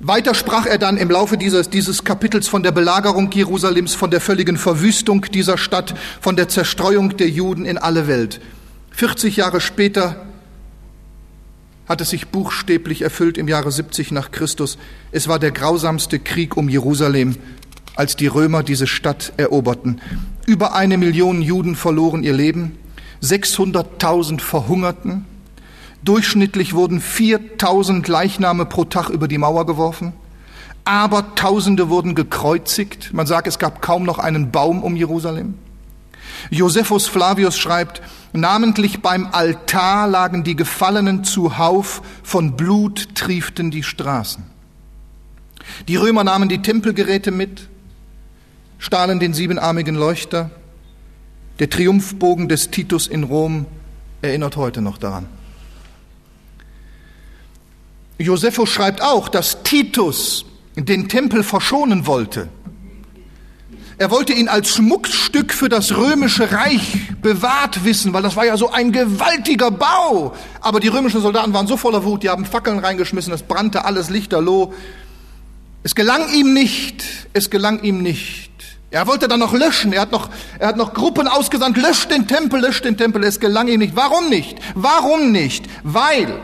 [0.00, 4.20] Weiter sprach er dann im Laufe dieses, dieses Kapitels von der Belagerung Jerusalems, von der
[4.20, 8.40] völligen Verwüstung dieser Stadt, von der Zerstreuung der Juden in alle Welt.
[8.92, 10.24] 40 Jahre später
[11.88, 14.78] hat es sich buchstäblich erfüllt im Jahre 70 nach Christus.
[15.10, 17.36] Es war der grausamste Krieg um Jerusalem,
[17.96, 20.00] als die Römer diese Stadt eroberten.
[20.46, 22.78] Über eine Million Juden verloren ihr Leben,
[23.22, 25.24] 600.000 verhungerten,
[26.04, 30.12] durchschnittlich wurden 4.000 Leichname pro Tag über die Mauer geworfen,
[30.84, 33.12] aber Tausende wurden gekreuzigt.
[33.12, 35.54] Man sagt, es gab kaum noch einen Baum um Jerusalem.
[36.50, 38.00] Josephus Flavius schreibt,
[38.32, 44.44] namentlich beim Altar lagen die Gefallenen zuhauf, von Blut trieften die Straßen.
[45.86, 47.68] Die Römer nahmen die Tempelgeräte mit,
[48.78, 50.50] stahlen den siebenarmigen Leuchter.
[51.58, 53.66] Der Triumphbogen des Titus in Rom
[54.22, 55.26] erinnert heute noch daran.
[58.18, 60.44] Josephus schreibt auch, dass Titus
[60.76, 62.48] den Tempel verschonen wollte.
[64.00, 68.56] Er wollte ihn als Schmuckstück für das römische Reich bewahrt wissen, weil das war ja
[68.56, 70.36] so ein gewaltiger Bau.
[70.60, 74.08] Aber die römischen Soldaten waren so voller Wut, die haben Fackeln reingeschmissen, es brannte alles
[74.08, 74.72] lichterloh.
[75.82, 78.52] Es gelang ihm nicht, es gelang ihm nicht.
[78.92, 80.30] Er wollte dann noch löschen, er hat noch,
[80.60, 83.96] er hat noch Gruppen ausgesandt, löscht den Tempel, löscht den Tempel, es gelang ihm nicht.
[83.96, 84.58] Warum nicht?
[84.74, 85.64] Warum nicht?
[85.82, 86.40] Weil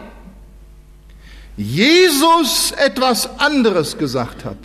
[1.56, 4.56] Jesus etwas anderes gesagt hat.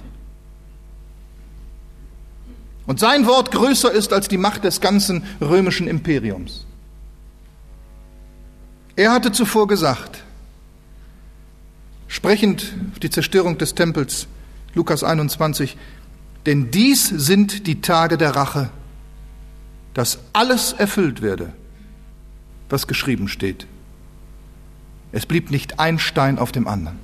[2.90, 6.66] Und sein Wort größer ist als die Macht des ganzen römischen Imperiums.
[8.96, 10.24] Er hatte zuvor gesagt,
[12.08, 14.26] sprechend auf die Zerstörung des Tempels,
[14.74, 15.78] Lukas 21,
[16.48, 18.72] denn dies sind die Tage der Rache,
[19.94, 21.54] dass alles erfüllt werde,
[22.70, 23.68] was geschrieben steht.
[25.12, 26.98] Es blieb nicht ein Stein auf dem anderen.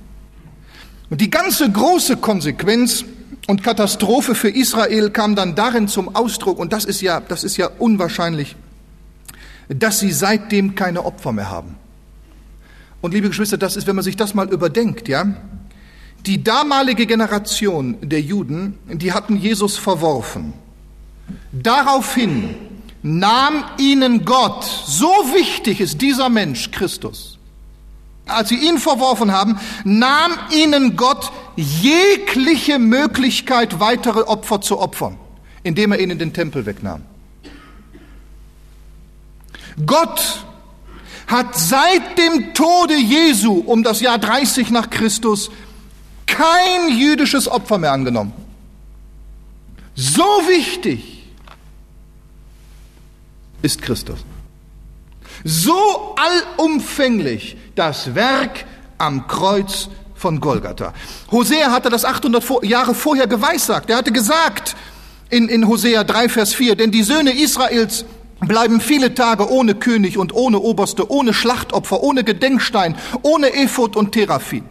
[1.10, 3.04] Und die ganze große Konsequenz
[3.46, 7.56] und Katastrophe für Israel kam dann darin zum Ausdruck, und das ist ja, das ist
[7.56, 8.56] ja unwahrscheinlich,
[9.68, 11.76] dass sie seitdem keine Opfer mehr haben.
[13.00, 15.26] Und liebe Geschwister, das ist, wenn man sich das mal überdenkt, ja,
[16.24, 20.54] die damalige Generation der Juden, die hatten Jesus verworfen.
[21.52, 22.54] Daraufhin
[23.02, 27.35] nahm ihnen Gott, so wichtig ist dieser Mensch, Christus,
[28.26, 35.16] als sie ihn verworfen haben, nahm ihnen Gott jegliche Möglichkeit, weitere Opfer zu opfern,
[35.62, 37.02] indem er ihnen den Tempel wegnahm.
[39.84, 40.44] Gott
[41.26, 45.50] hat seit dem Tode Jesu um das Jahr 30 nach Christus
[46.26, 48.32] kein jüdisches Opfer mehr angenommen.
[49.94, 51.24] So wichtig
[53.62, 54.18] ist Christus.
[55.48, 58.64] So allumfänglich das Werk
[58.98, 60.92] am Kreuz von Golgatha.
[61.30, 63.88] Hosea hatte das 800 Jahre vorher geweissagt.
[63.88, 64.74] Er hatte gesagt
[65.30, 68.04] in, in Hosea 3, Vers 4, denn die Söhne Israels
[68.40, 74.10] bleiben viele Tage ohne König und ohne Oberste, ohne Schlachtopfer, ohne Gedenkstein, ohne Ephod und
[74.10, 74.64] Teraphim.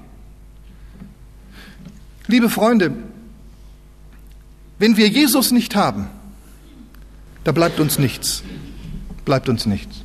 [2.27, 2.91] Liebe Freunde,
[4.77, 6.09] wenn wir Jesus nicht haben,
[7.45, 8.43] da bleibt uns nichts,
[9.23, 10.04] bleibt uns nichts.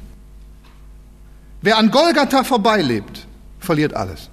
[1.63, 3.27] Wer an Golgatha vorbeilebt,
[3.59, 4.31] verliert alles.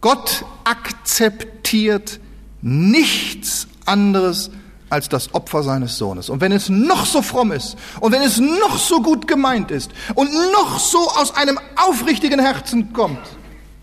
[0.00, 2.20] Gott akzeptiert
[2.60, 4.50] nichts anderes
[4.90, 6.28] als das Opfer seines Sohnes.
[6.28, 9.90] Und wenn es noch so fromm ist und wenn es noch so gut gemeint ist
[10.14, 13.18] und noch so aus einem aufrichtigen Herzen kommt,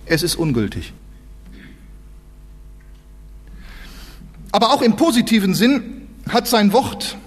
[0.06, 0.94] es ist ungültig.
[4.52, 7.18] Aber auch im positiven Sinn hat sein Wort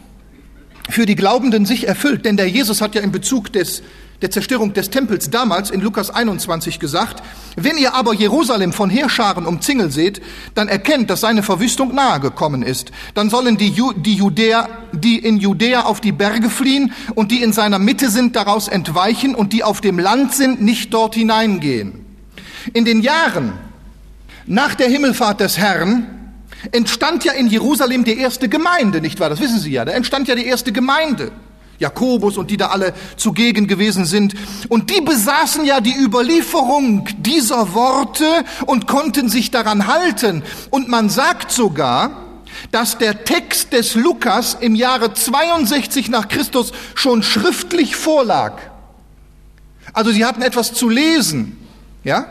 [0.89, 3.83] für die Glaubenden sich erfüllt, denn der Jesus hat ja in Bezug des
[4.21, 7.23] der Zerstörung des Tempels damals in Lukas 21 gesagt,
[7.57, 10.21] wenn ihr aber Jerusalem von Heerscharen umzingelt seht,
[10.55, 12.91] dann erkennt, dass seine Verwüstung nahe gekommen ist.
[13.15, 17.43] Dann sollen die, Ju die Judäer, die in Judäa auf die Berge fliehen und die
[17.43, 22.05] in seiner Mitte sind, daraus entweichen und die auf dem Land sind, nicht dort hineingehen.
[22.73, 23.53] In den Jahren
[24.47, 26.35] nach der Himmelfahrt des Herrn
[26.73, 29.31] entstand ja in Jerusalem die erste Gemeinde, nicht wahr?
[29.31, 29.85] Das wissen Sie ja.
[29.85, 31.31] Da entstand ja die erste Gemeinde.
[31.79, 34.35] Jakobus und die da alle zugegen gewesen sind.
[34.69, 38.27] Und die besaßen ja die Überlieferung dieser Worte
[38.67, 40.43] und konnten sich daran halten.
[40.71, 42.25] Und man sagt sogar,
[42.73, 48.61] dass der Text des Lukas im Jahre 62 nach Christus schon schriftlich vorlag.
[49.93, 51.57] Also sie hatten etwas zu lesen,
[52.05, 52.27] ja?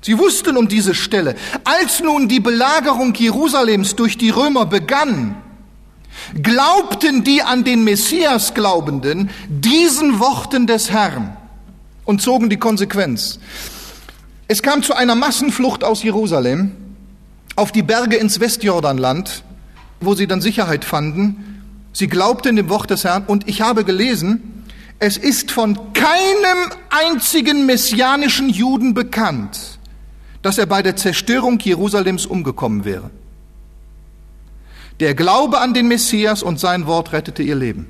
[0.00, 1.34] Sie wussten um diese Stelle.
[1.64, 5.36] Als nun die Belagerung Jerusalems durch die Römer begann,
[6.42, 11.36] glaubten die an den Messias Glaubenden diesen Worten des Herrn
[12.04, 13.38] und zogen die Konsequenz.
[14.46, 16.72] Es kam zu einer Massenflucht aus Jerusalem
[17.54, 19.42] auf die Berge ins Westjordanland,
[20.00, 21.62] wo sie dann Sicherheit fanden.
[21.92, 24.64] Sie glaubten dem Wort des Herrn und ich habe gelesen,
[25.00, 29.78] es ist von keinem einzigen messianischen Juden bekannt,
[30.42, 33.10] dass er bei der Zerstörung Jerusalems umgekommen wäre.
[35.00, 37.86] Der Glaube an den Messias und sein Wort rettete ihr Leben.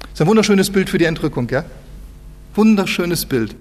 [0.00, 1.64] Das ist ein wunderschönes Bild für die Entrückung, ja?
[2.54, 3.56] Wunderschönes Bild.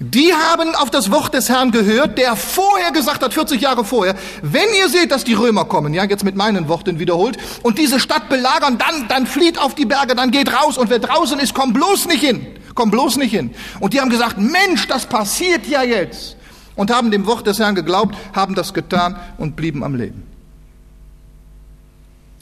[0.00, 4.16] Die haben auf das Wort des Herrn gehört, der vorher gesagt hat, 40 Jahre vorher,
[4.42, 8.00] wenn ihr seht, dass die Römer kommen, ja, jetzt mit meinen Worten wiederholt, und diese
[8.00, 11.54] Stadt belagern, dann, dann flieht auf die Berge, dann geht raus, und wer draußen ist,
[11.54, 13.54] kommt bloß nicht hin, kommt bloß nicht hin.
[13.78, 16.36] Und die haben gesagt, Mensch, das passiert ja jetzt.
[16.74, 20.33] Und haben dem Wort des Herrn geglaubt, haben das getan und blieben am Leben.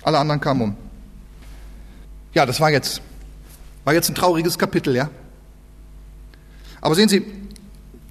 [0.03, 0.77] Alle anderen kamen um.
[2.35, 3.01] Ja, das war jetzt,
[3.85, 5.11] war jetzt ein trauriges Kapitel, ja.
[6.81, 7.25] Aber sehen Sie,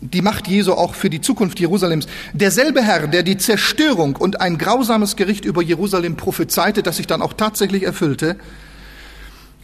[0.01, 2.07] die Macht Jesu auch für die Zukunft Jerusalems.
[2.33, 7.21] Derselbe Herr, der die Zerstörung und ein grausames Gericht über Jerusalem prophezeite, das sich dann
[7.21, 8.37] auch tatsächlich erfüllte,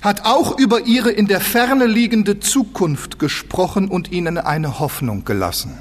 [0.01, 5.75] hat auch über ihre in der Ferne liegende Zukunft gesprochen und ihnen eine Hoffnung gelassen.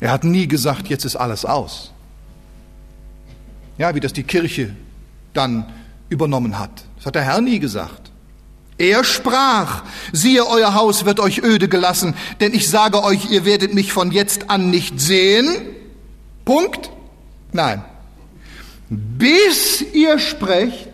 [0.00, 1.92] Er hat nie gesagt, jetzt ist alles aus.
[3.78, 4.74] Ja, wie das die Kirche
[5.34, 5.66] dann
[6.10, 6.70] übernommen hat.
[6.96, 8.10] Das hat der Herr nie gesagt.
[8.76, 13.74] Er sprach, siehe, euer Haus wird euch öde gelassen, denn ich sage euch, ihr werdet
[13.74, 15.46] mich von jetzt an nicht sehen.
[16.44, 16.90] Punkt?
[17.52, 17.84] Nein.
[18.88, 20.88] Bis ihr sprecht,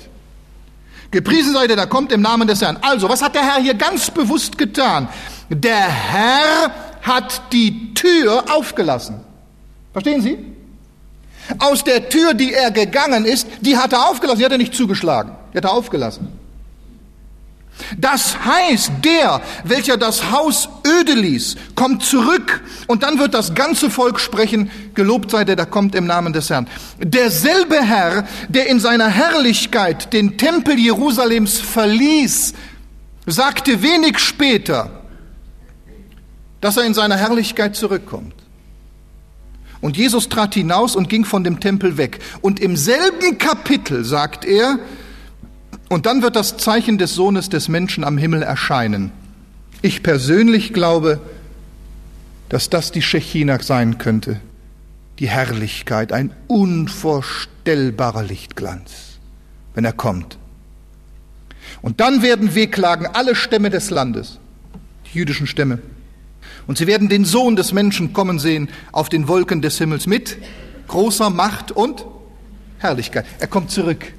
[1.13, 2.79] gepriesen seid ihr, da kommt im Namen des Herrn.
[2.83, 5.09] Also, was hat der Herr hier ganz bewusst getan?
[5.49, 6.71] Der Herr
[7.03, 9.21] hat die Tür aufgelassen.
[9.93, 10.56] Verstehen Sie?
[11.59, 14.75] Aus der Tür, die er gegangen ist, die hat er aufgelassen, die hat er nicht
[14.75, 16.29] zugeschlagen, die hat er aufgelassen.
[17.99, 23.91] Das heißt, der, welcher das Haus öde ließ, kommt zurück und dann wird das ganze
[23.91, 26.69] Volk sprechen, gelobt sei der, der kommt im Namen des Herrn.
[26.99, 32.55] Derselbe Herr, der in seiner Herrlichkeit den Tempel Jerusalems verließ,
[33.27, 35.03] sagte wenig später,
[36.61, 38.35] dass er in seiner Herrlichkeit zurückkommt.
[39.87, 42.19] Und Jesus trat hinaus und ging von dem Tempel weg.
[42.41, 44.81] Und im selben Kapitel sagt er,
[45.89, 49.13] und dann wird das Zeichen des Sohnes des Menschen am Himmel erscheinen.
[49.83, 51.21] Ich persönlich glaube,
[52.49, 54.41] dass das die Shechina sein könnte,
[55.21, 59.21] die Herrlichkeit, ein unvorstellbarer Lichtglanz,
[59.77, 60.37] wenn er kommt.
[61.81, 64.41] Und dann werden wehklagen alle Stämme des Landes
[65.13, 65.79] jüdischen Stämme.
[66.67, 70.37] Und sie werden den Sohn des Menschen kommen sehen auf den Wolken des Himmels mit
[70.89, 72.05] großer Macht und
[72.79, 73.27] Herrlichkeit.
[73.39, 74.13] Er kommt zurück.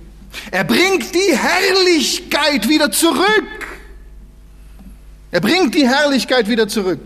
[0.51, 3.67] Er bringt die Herrlichkeit wieder zurück.
[5.31, 6.99] Er bringt die Herrlichkeit wieder zurück.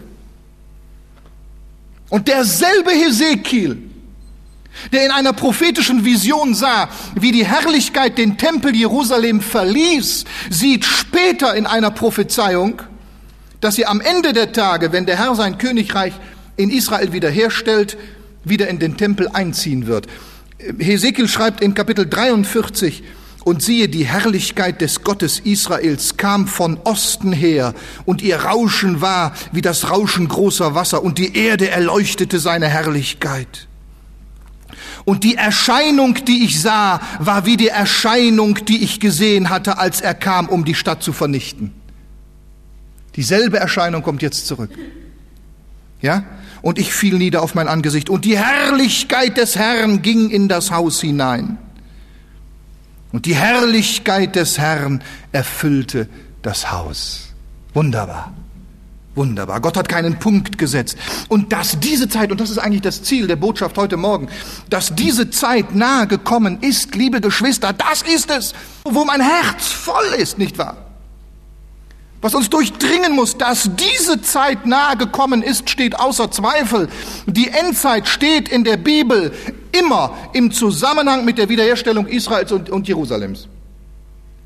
[2.10, 3.78] Und derselbe Hesekiel,
[4.92, 11.56] der in einer prophetischen Vision sah, wie die Herrlichkeit den Tempel Jerusalem verließ, sieht später
[11.56, 12.82] in einer Prophezeiung,
[13.62, 16.14] dass sie am Ende der Tage, wenn der Herr sein Königreich
[16.58, 17.98] in Israel wiederherstellt,
[18.44, 20.08] wieder in den Tempel einziehen wird.
[20.80, 23.04] Hesekiel schreibt in Kapitel 43,
[23.44, 27.74] und siehe, die Herrlichkeit des Gottes Israels kam von Osten her,
[28.06, 33.68] und ihr Rauschen war wie das Rauschen großer Wasser, und die Erde erleuchtete seine Herrlichkeit.
[35.06, 40.02] Und die Erscheinung, die ich sah, war wie die Erscheinung, die ich gesehen hatte, als
[40.02, 41.74] er kam, um die Stadt zu vernichten.
[43.16, 44.72] Dieselbe Erscheinung kommt jetzt zurück.
[46.02, 46.24] Ja?
[46.62, 48.10] Und ich fiel nieder auf mein Angesicht.
[48.10, 51.58] Und die Herrlichkeit des Herrn ging in das Haus hinein.
[53.12, 56.08] Und die Herrlichkeit des Herrn erfüllte
[56.42, 57.34] das Haus.
[57.74, 58.34] Wunderbar.
[59.14, 59.60] Wunderbar.
[59.60, 60.98] Gott hat keinen Punkt gesetzt.
[61.28, 64.30] Und dass diese Zeit, und das ist eigentlich das Ziel der Botschaft heute Morgen,
[64.70, 68.54] dass diese Zeit nahe gekommen ist, liebe Geschwister, das ist es,
[68.86, 70.91] wo mein Herz voll ist, nicht wahr?
[72.22, 76.88] Was uns durchdringen muss, dass diese Zeit nahe gekommen ist, steht außer Zweifel.
[77.26, 79.34] Die Endzeit steht in der Bibel
[79.72, 83.48] immer im Zusammenhang mit der Wiederherstellung Israels und, und Jerusalems.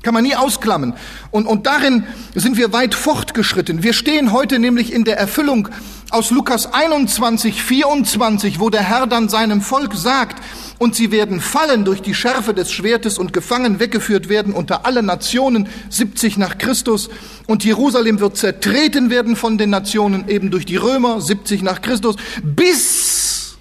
[0.02, 0.94] Kann man nie ausklammern.
[1.30, 2.04] Und, und darin
[2.34, 3.82] sind wir weit fortgeschritten.
[3.82, 5.68] Wir stehen heute nämlich in der Erfüllung
[6.10, 10.42] aus Lukas 21, 24, wo der Herr dann seinem Volk sagt,
[10.78, 15.02] und sie werden fallen durch die Schärfe des Schwertes und gefangen weggeführt werden unter alle
[15.02, 17.08] Nationen, 70 nach Christus.
[17.46, 22.16] Und Jerusalem wird zertreten werden von den Nationen, eben durch die Römer, 70 nach Christus,
[22.42, 23.56] bis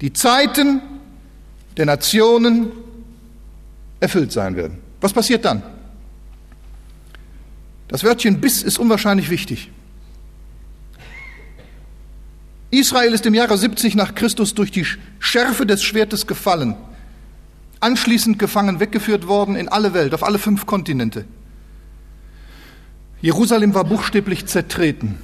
[0.00, 0.80] die Zeiten
[1.76, 2.72] der Nationen
[4.00, 4.78] erfüllt sein werden.
[5.00, 5.62] Was passiert dann?
[7.88, 9.70] Das Wörtchen bis ist unwahrscheinlich wichtig.
[12.78, 14.86] Israel ist im Jahre 70 nach Christus durch die
[15.18, 16.76] Schärfe des Schwertes gefallen,
[17.80, 21.24] anschließend gefangen weggeführt worden in alle Welt, auf alle fünf Kontinente.
[23.20, 25.18] Jerusalem war buchstäblich zertreten.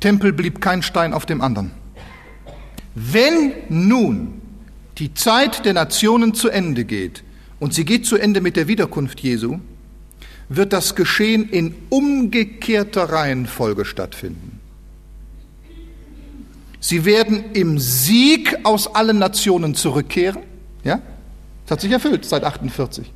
[0.00, 1.72] Tempel blieb kein Stein auf dem anderen.
[2.94, 4.40] Wenn nun
[4.98, 7.24] die Zeit der Nationen zu Ende geht,
[7.60, 9.58] und sie geht zu Ende mit der Wiederkunft Jesu,
[10.48, 14.57] wird das Geschehen in umgekehrter Reihenfolge stattfinden.
[16.80, 20.42] Sie werden im Sieg aus allen Nationen zurückkehren.
[20.84, 21.00] Ja?
[21.64, 23.12] Das hat sich erfüllt seit 48.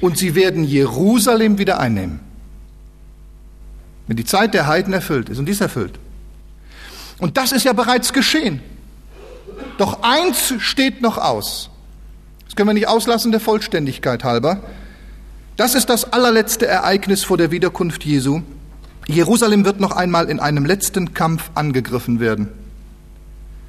[0.00, 2.20] Und sie werden Jerusalem wieder einnehmen.
[4.06, 5.38] Wenn die Zeit der Heiden erfüllt ist.
[5.38, 5.98] Und die ist erfüllt.
[7.18, 8.60] Und das ist ja bereits geschehen.
[9.78, 11.70] Doch eins steht noch aus
[12.56, 14.60] können wir nicht auslassen der Vollständigkeit halber.
[15.56, 18.42] Das ist das allerletzte Ereignis vor der Wiederkunft Jesu.
[19.08, 22.48] Jerusalem wird noch einmal in einem letzten Kampf angegriffen werden.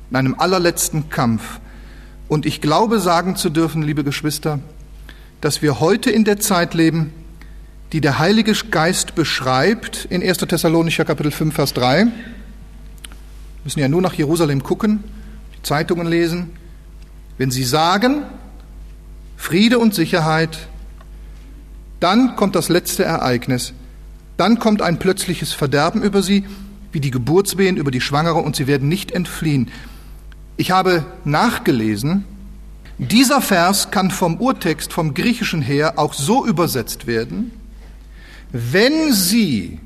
[0.10, 1.60] In einem allerletzten Kampf.
[2.28, 4.60] Und ich glaube sagen zu dürfen, liebe Geschwister,
[5.42, 7.14] dass wir heute in der Zeit leben,
[7.94, 10.40] die der Heilige Geist beschreibt in 1.
[10.40, 12.06] Thessalonicher Kapitel 5, Vers 3.
[12.06, 12.12] Wir
[13.64, 15.04] müssen ja nur nach Jerusalem gucken,
[15.56, 16.50] die Zeitungen lesen.
[17.38, 18.24] Wenn sie sagen,
[19.38, 20.68] Friede und Sicherheit.
[22.00, 23.74] Dann kommt das letzte Ereignis.
[24.38, 26.46] Dann kommt ein plötzliches Verderben über sie,
[26.92, 29.70] wie die Geburtswehen über die Schwangere, und sie werden nicht entfliehen.
[30.56, 32.24] Ich habe nachgelesen,
[33.00, 37.52] dieser Vers kann vom Urtext, vom Griechischen her, auch so übersetzt werden,
[38.52, 39.80] wenn sie,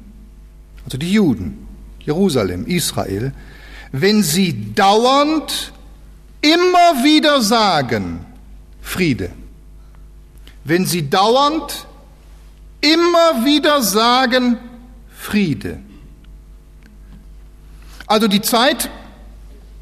[0.85, 1.67] also die Juden,
[1.99, 3.33] Jerusalem, Israel,
[3.91, 5.73] wenn sie dauernd
[6.41, 8.25] immer wieder sagen,
[8.81, 9.31] Friede,
[10.63, 11.87] wenn sie dauernd
[12.81, 14.57] immer wieder sagen
[15.17, 15.79] Friede.
[18.07, 18.89] Also die Zeit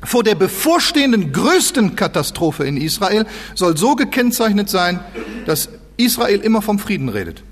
[0.03, 3.25] vor der bevorstehenden größten Katastrophe in Israel
[3.55, 4.99] soll so gekennzeichnet sein,
[5.45, 7.43] dass Israel immer vom Frieden redet.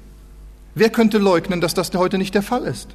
[0.75, 2.89] Wer könnte leugnen, dass das heute nicht der Fall ist?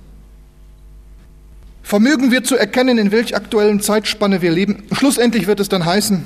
[1.82, 4.84] Vermögen wir zu erkennen, in welch aktuellen Zeitspanne wir leben?
[4.92, 6.24] Schlussendlich wird es dann heißen,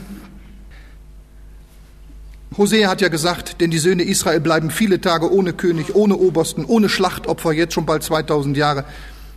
[2.58, 6.64] Hosea hat ja gesagt, denn die Söhne Israel bleiben viele Tage ohne König, ohne Obersten,
[6.64, 8.84] ohne Schlachtopfer, jetzt schon bald 2000 Jahre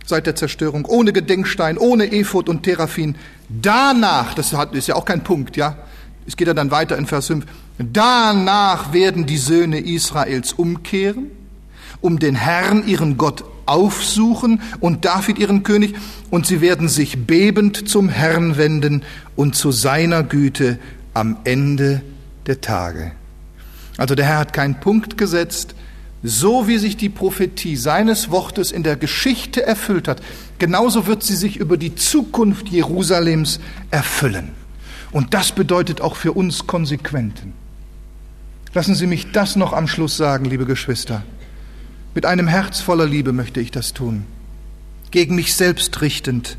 [0.06, 3.14] seit der Zerstörung, ohne Gedenkstein, ohne Ephod und Teraphim.
[3.50, 5.76] Danach, das ist ja auch kein Punkt, ja,
[6.26, 7.44] es geht ja dann weiter in Vers 5,
[7.78, 11.26] danach werden die Söhne Israels umkehren,
[12.00, 15.94] um den Herrn, ihren Gott, aufsuchen und David ihren König,
[16.30, 19.02] und sie werden sich bebend zum Herrn wenden
[19.36, 20.78] und zu seiner Güte
[21.12, 22.00] am Ende
[22.50, 23.12] der Tage.
[23.96, 25.74] Also der Herr hat keinen Punkt gesetzt,
[26.22, 30.20] so wie sich die Prophetie seines Wortes in der Geschichte erfüllt hat,
[30.58, 34.50] genauso wird sie sich über die Zukunft Jerusalems erfüllen.
[35.12, 37.54] Und das bedeutet auch für uns Konsequenten.
[38.74, 41.22] Lassen Sie mich das noch am Schluss sagen, liebe Geschwister.
[42.14, 44.24] Mit einem Herz voller Liebe möchte ich das tun.
[45.10, 46.56] Gegen mich selbst richtend.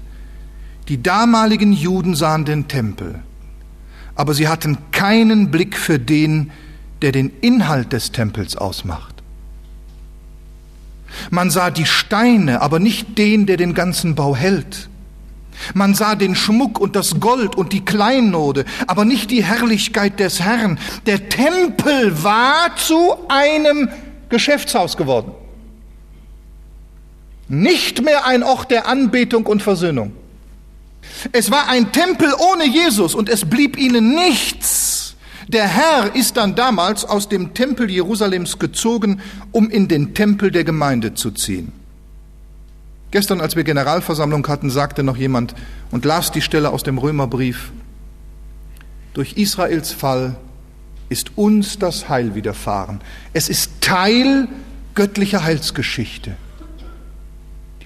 [0.88, 3.20] Die damaligen Juden sahen den Tempel,
[4.16, 6.52] aber sie hatten keinen Blick für den,
[7.02, 9.16] der den Inhalt des Tempels ausmacht.
[11.30, 14.90] Man sah die Steine, aber nicht den, der den ganzen Bau hält.
[15.74, 20.42] Man sah den Schmuck und das Gold und die Kleinode, aber nicht die Herrlichkeit des
[20.42, 20.80] Herrn.
[21.06, 23.90] Der Tempel war zu einem
[24.30, 25.34] Geschäftshaus geworden.
[27.48, 30.14] Nicht mehr ein Ort der Anbetung und Versöhnung.
[31.32, 35.16] Es war ein Tempel ohne Jesus und es blieb ihnen nichts.
[35.48, 39.22] Der Herr ist dann damals aus dem Tempel Jerusalems gezogen,
[39.52, 41.72] um in den Tempel der Gemeinde zu ziehen.
[43.12, 45.54] Gestern, als wir Generalversammlung hatten, sagte noch jemand
[45.92, 47.72] und las die Stelle aus dem Römerbrief,
[49.14, 50.38] durch Israels Fall
[51.10, 53.02] ist uns das Heil widerfahren.
[53.34, 54.48] Es ist Teil
[54.96, 56.38] göttlicher Heilsgeschichte.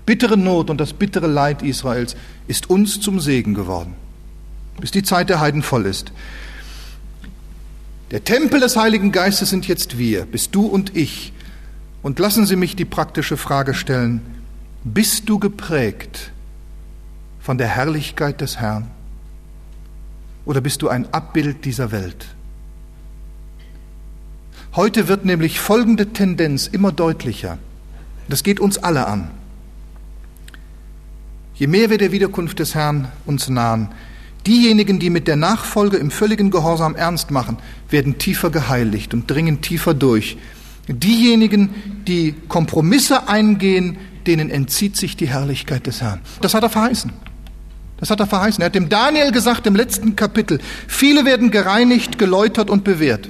[0.05, 2.15] Bittere Not und das bittere Leid Israels
[2.47, 3.95] ist uns zum Segen geworden,
[4.79, 6.11] bis die Zeit der Heiden voll ist.
[8.11, 11.33] Der Tempel des Heiligen Geistes sind jetzt wir, bist du und ich.
[12.03, 14.21] Und lassen Sie mich die praktische Frage stellen,
[14.83, 16.31] bist du geprägt
[17.39, 18.91] von der Herrlichkeit des Herrn?
[20.45, 22.27] Oder bist du ein Abbild dieser Welt?
[24.75, 27.57] Heute wird nämlich folgende Tendenz immer deutlicher.
[28.27, 29.31] Das geht uns alle an.
[31.55, 33.89] Je mehr wir der Wiederkunft des Herrn uns nahen,
[34.45, 37.57] diejenigen, die mit der Nachfolge im völligen Gehorsam ernst machen,
[37.89, 40.37] werden tiefer geheiligt und dringen tiefer durch.
[40.89, 43.97] Diejenigen, die Kompromisse eingehen,
[44.27, 46.19] denen entzieht sich die Herrlichkeit des Herrn.
[46.41, 47.13] Das hat er verheißen.
[47.97, 48.61] Das hat er verheißen.
[48.61, 53.29] Er hat dem Daniel gesagt im letzten Kapitel, viele werden gereinigt, geläutert und bewährt.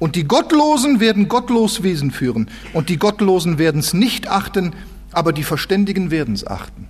[0.00, 2.50] Und die Gottlosen werden gottlos Wesen führen.
[2.72, 4.72] Und die Gottlosen werden es nicht achten,
[5.12, 6.87] aber die Verständigen werden es achten.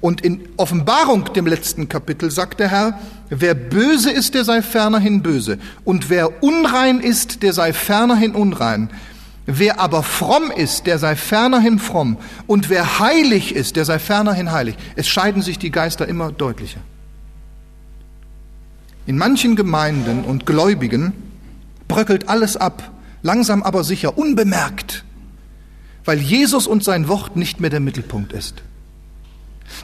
[0.00, 2.98] Und in Offenbarung, dem letzten Kapitel, sagt der Herr,
[3.28, 5.58] wer böse ist, der sei fernerhin böse.
[5.84, 8.88] Und wer unrein ist, der sei fernerhin unrein.
[9.44, 12.16] Wer aber fromm ist, der sei fernerhin fromm.
[12.46, 14.76] Und wer heilig ist, der sei fernerhin heilig.
[14.96, 16.80] Es scheiden sich die Geister immer deutlicher.
[19.06, 21.12] In manchen Gemeinden und Gläubigen
[21.88, 22.90] bröckelt alles ab,
[23.22, 25.04] langsam aber sicher, unbemerkt,
[26.04, 28.62] weil Jesus und sein Wort nicht mehr der Mittelpunkt ist.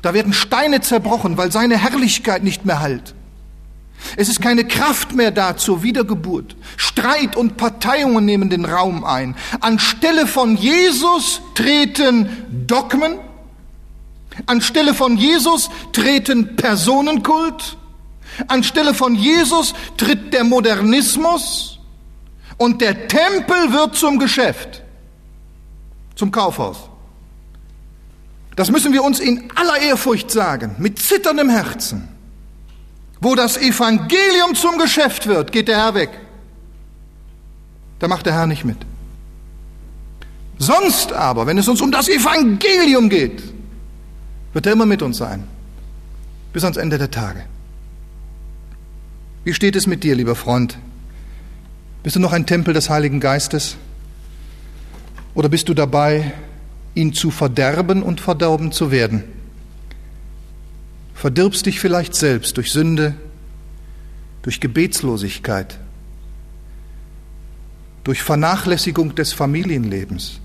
[0.03, 3.15] Da werden Steine zerbrochen, weil seine Herrlichkeit nicht mehr halt.
[4.17, 6.57] Es ist keine Kraft mehr da zur Wiedergeburt.
[6.77, 9.35] Streit und Parteiungen nehmen den Raum ein.
[9.61, 12.29] Anstelle von Jesus treten
[12.67, 13.19] Dogmen.
[14.47, 17.77] Anstelle von Jesus treten Personenkult.
[18.49, 21.79] Anstelle von Jesus tritt der Modernismus.
[22.59, 24.83] Und der Tempel wird zum Geschäft,
[26.15, 26.89] zum Kaufhaus.
[28.57, 32.09] Das müssen wir uns in aller Ehrfurcht sagen, mit zitterndem Herzen.
[33.21, 36.11] Wo das Evangelium zum Geschäft wird, geht der Herr weg.
[37.99, 38.79] Da macht der Herr nicht mit.
[40.59, 43.43] Sonst aber, wenn es uns um das Evangelium geht,
[44.55, 45.45] wird er immer mit uns sein.
[46.55, 47.45] Bis ans Ende der Tage.
[49.45, 50.79] Wie steht es mit dir, lieber Freund?
[52.03, 53.77] Bist du noch ein Tempel des Heiligen Geistes?
[55.35, 56.33] Oder bist du dabei,
[56.97, 59.23] ihn zu verderben und verdorben zu werden?
[61.17, 63.15] verdirbst dich vielleicht selbst durch Sünde,
[64.43, 65.79] durch Gebetslosigkeit,
[68.05, 70.41] durch Vernachlässigung des Familienlebens.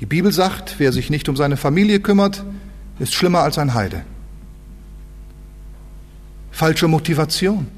[0.00, 2.42] Die Bibel sagt, wer sich nicht um seine Familie kümmert,
[2.98, 4.04] ist schlimmer als ein Heide.
[6.50, 7.68] Falsche Motivation.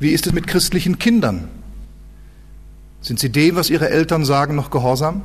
[0.00, 1.48] Wie ist es mit christlichen Kindern?
[3.00, 5.22] Sind sie dem, was ihre Eltern sagen, noch gehorsam?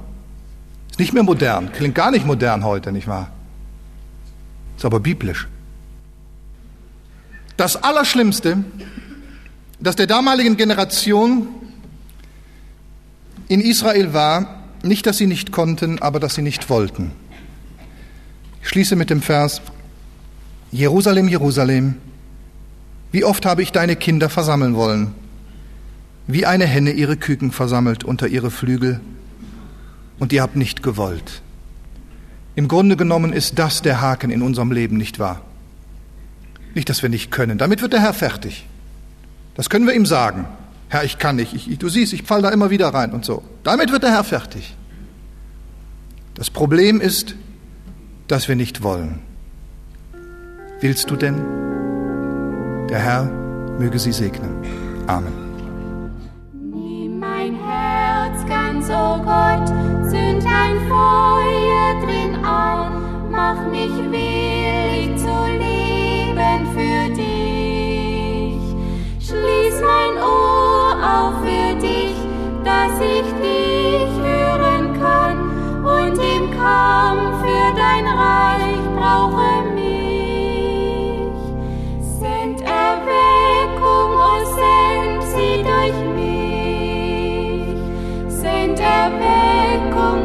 [0.91, 3.31] Ist nicht mehr modern, klingt gar nicht modern heute, nicht wahr?
[4.77, 5.47] Ist aber biblisch.
[7.57, 8.63] Das Allerschlimmste,
[9.79, 11.47] das der damaligen Generation
[13.47, 17.11] in Israel war, nicht, dass sie nicht konnten, aber dass sie nicht wollten.
[18.61, 19.61] Ich schließe mit dem Vers,
[20.71, 21.95] Jerusalem, Jerusalem,
[23.11, 25.13] wie oft habe ich deine Kinder versammeln wollen,
[26.27, 28.99] wie eine Henne ihre Küken versammelt unter ihre Flügel,
[30.19, 31.41] und ihr habt nicht gewollt.
[32.55, 35.41] Im Grunde genommen ist das der Haken in unserem Leben, nicht wahr?
[36.75, 37.57] Nicht, dass wir nicht können.
[37.57, 38.65] Damit wird der Herr fertig.
[39.55, 40.45] Das können wir ihm sagen.
[40.89, 41.53] Herr, ich kann nicht.
[41.55, 43.43] Ich, du siehst, ich falle da immer wieder rein und so.
[43.63, 44.75] Damit wird der Herr fertig.
[46.35, 47.35] Das Problem ist,
[48.27, 49.19] dass wir nicht wollen.
[50.79, 51.35] Willst du denn?
[52.89, 53.25] Der Herr
[53.79, 54.55] möge sie segnen.
[55.07, 55.42] Amen.
[58.89, 59.67] Oh Gott,
[60.09, 68.59] zünd ein Feuer drin an, mach mich willig zu leben für dich.
[69.25, 72.15] Schließ mein Ohr auf für dich,
[72.65, 75.37] dass ich dich hören kann
[75.85, 79.52] und im Kampf für dein Reich brauche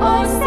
[0.01, 0.38] Oh.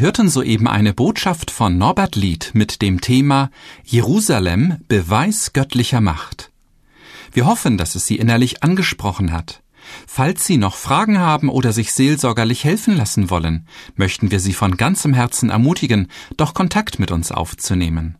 [0.00, 3.50] Sie hörten soeben eine Botschaft von Norbert Lied mit dem Thema
[3.84, 6.50] Jerusalem Beweis göttlicher Macht.
[7.32, 9.62] Wir hoffen, dass es Sie innerlich angesprochen hat.
[10.06, 14.78] Falls Sie noch Fragen haben oder sich seelsorgerlich helfen lassen wollen, möchten wir Sie von
[14.78, 18.16] ganzem Herzen ermutigen, doch Kontakt mit uns aufzunehmen.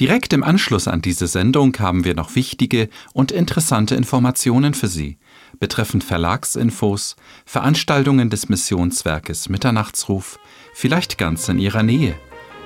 [0.00, 5.16] Direkt im Anschluss an diese Sendung haben wir noch wichtige und interessante Informationen für Sie
[5.60, 10.38] betreffend Verlagsinfos, Veranstaltungen des Missionswerkes Mitternachtsruf,
[10.78, 12.14] vielleicht ganz in Ihrer Nähe,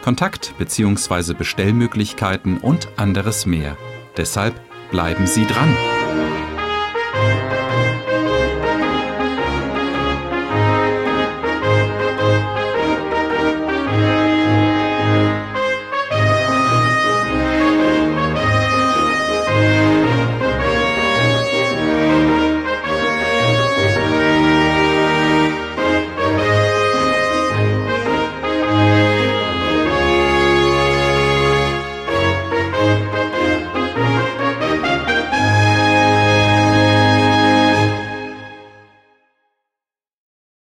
[0.04, 1.32] Kontakt bzw.
[1.32, 3.78] Bestellmöglichkeiten und anderes mehr.
[4.18, 4.54] Deshalb
[4.90, 5.74] bleiben Sie dran.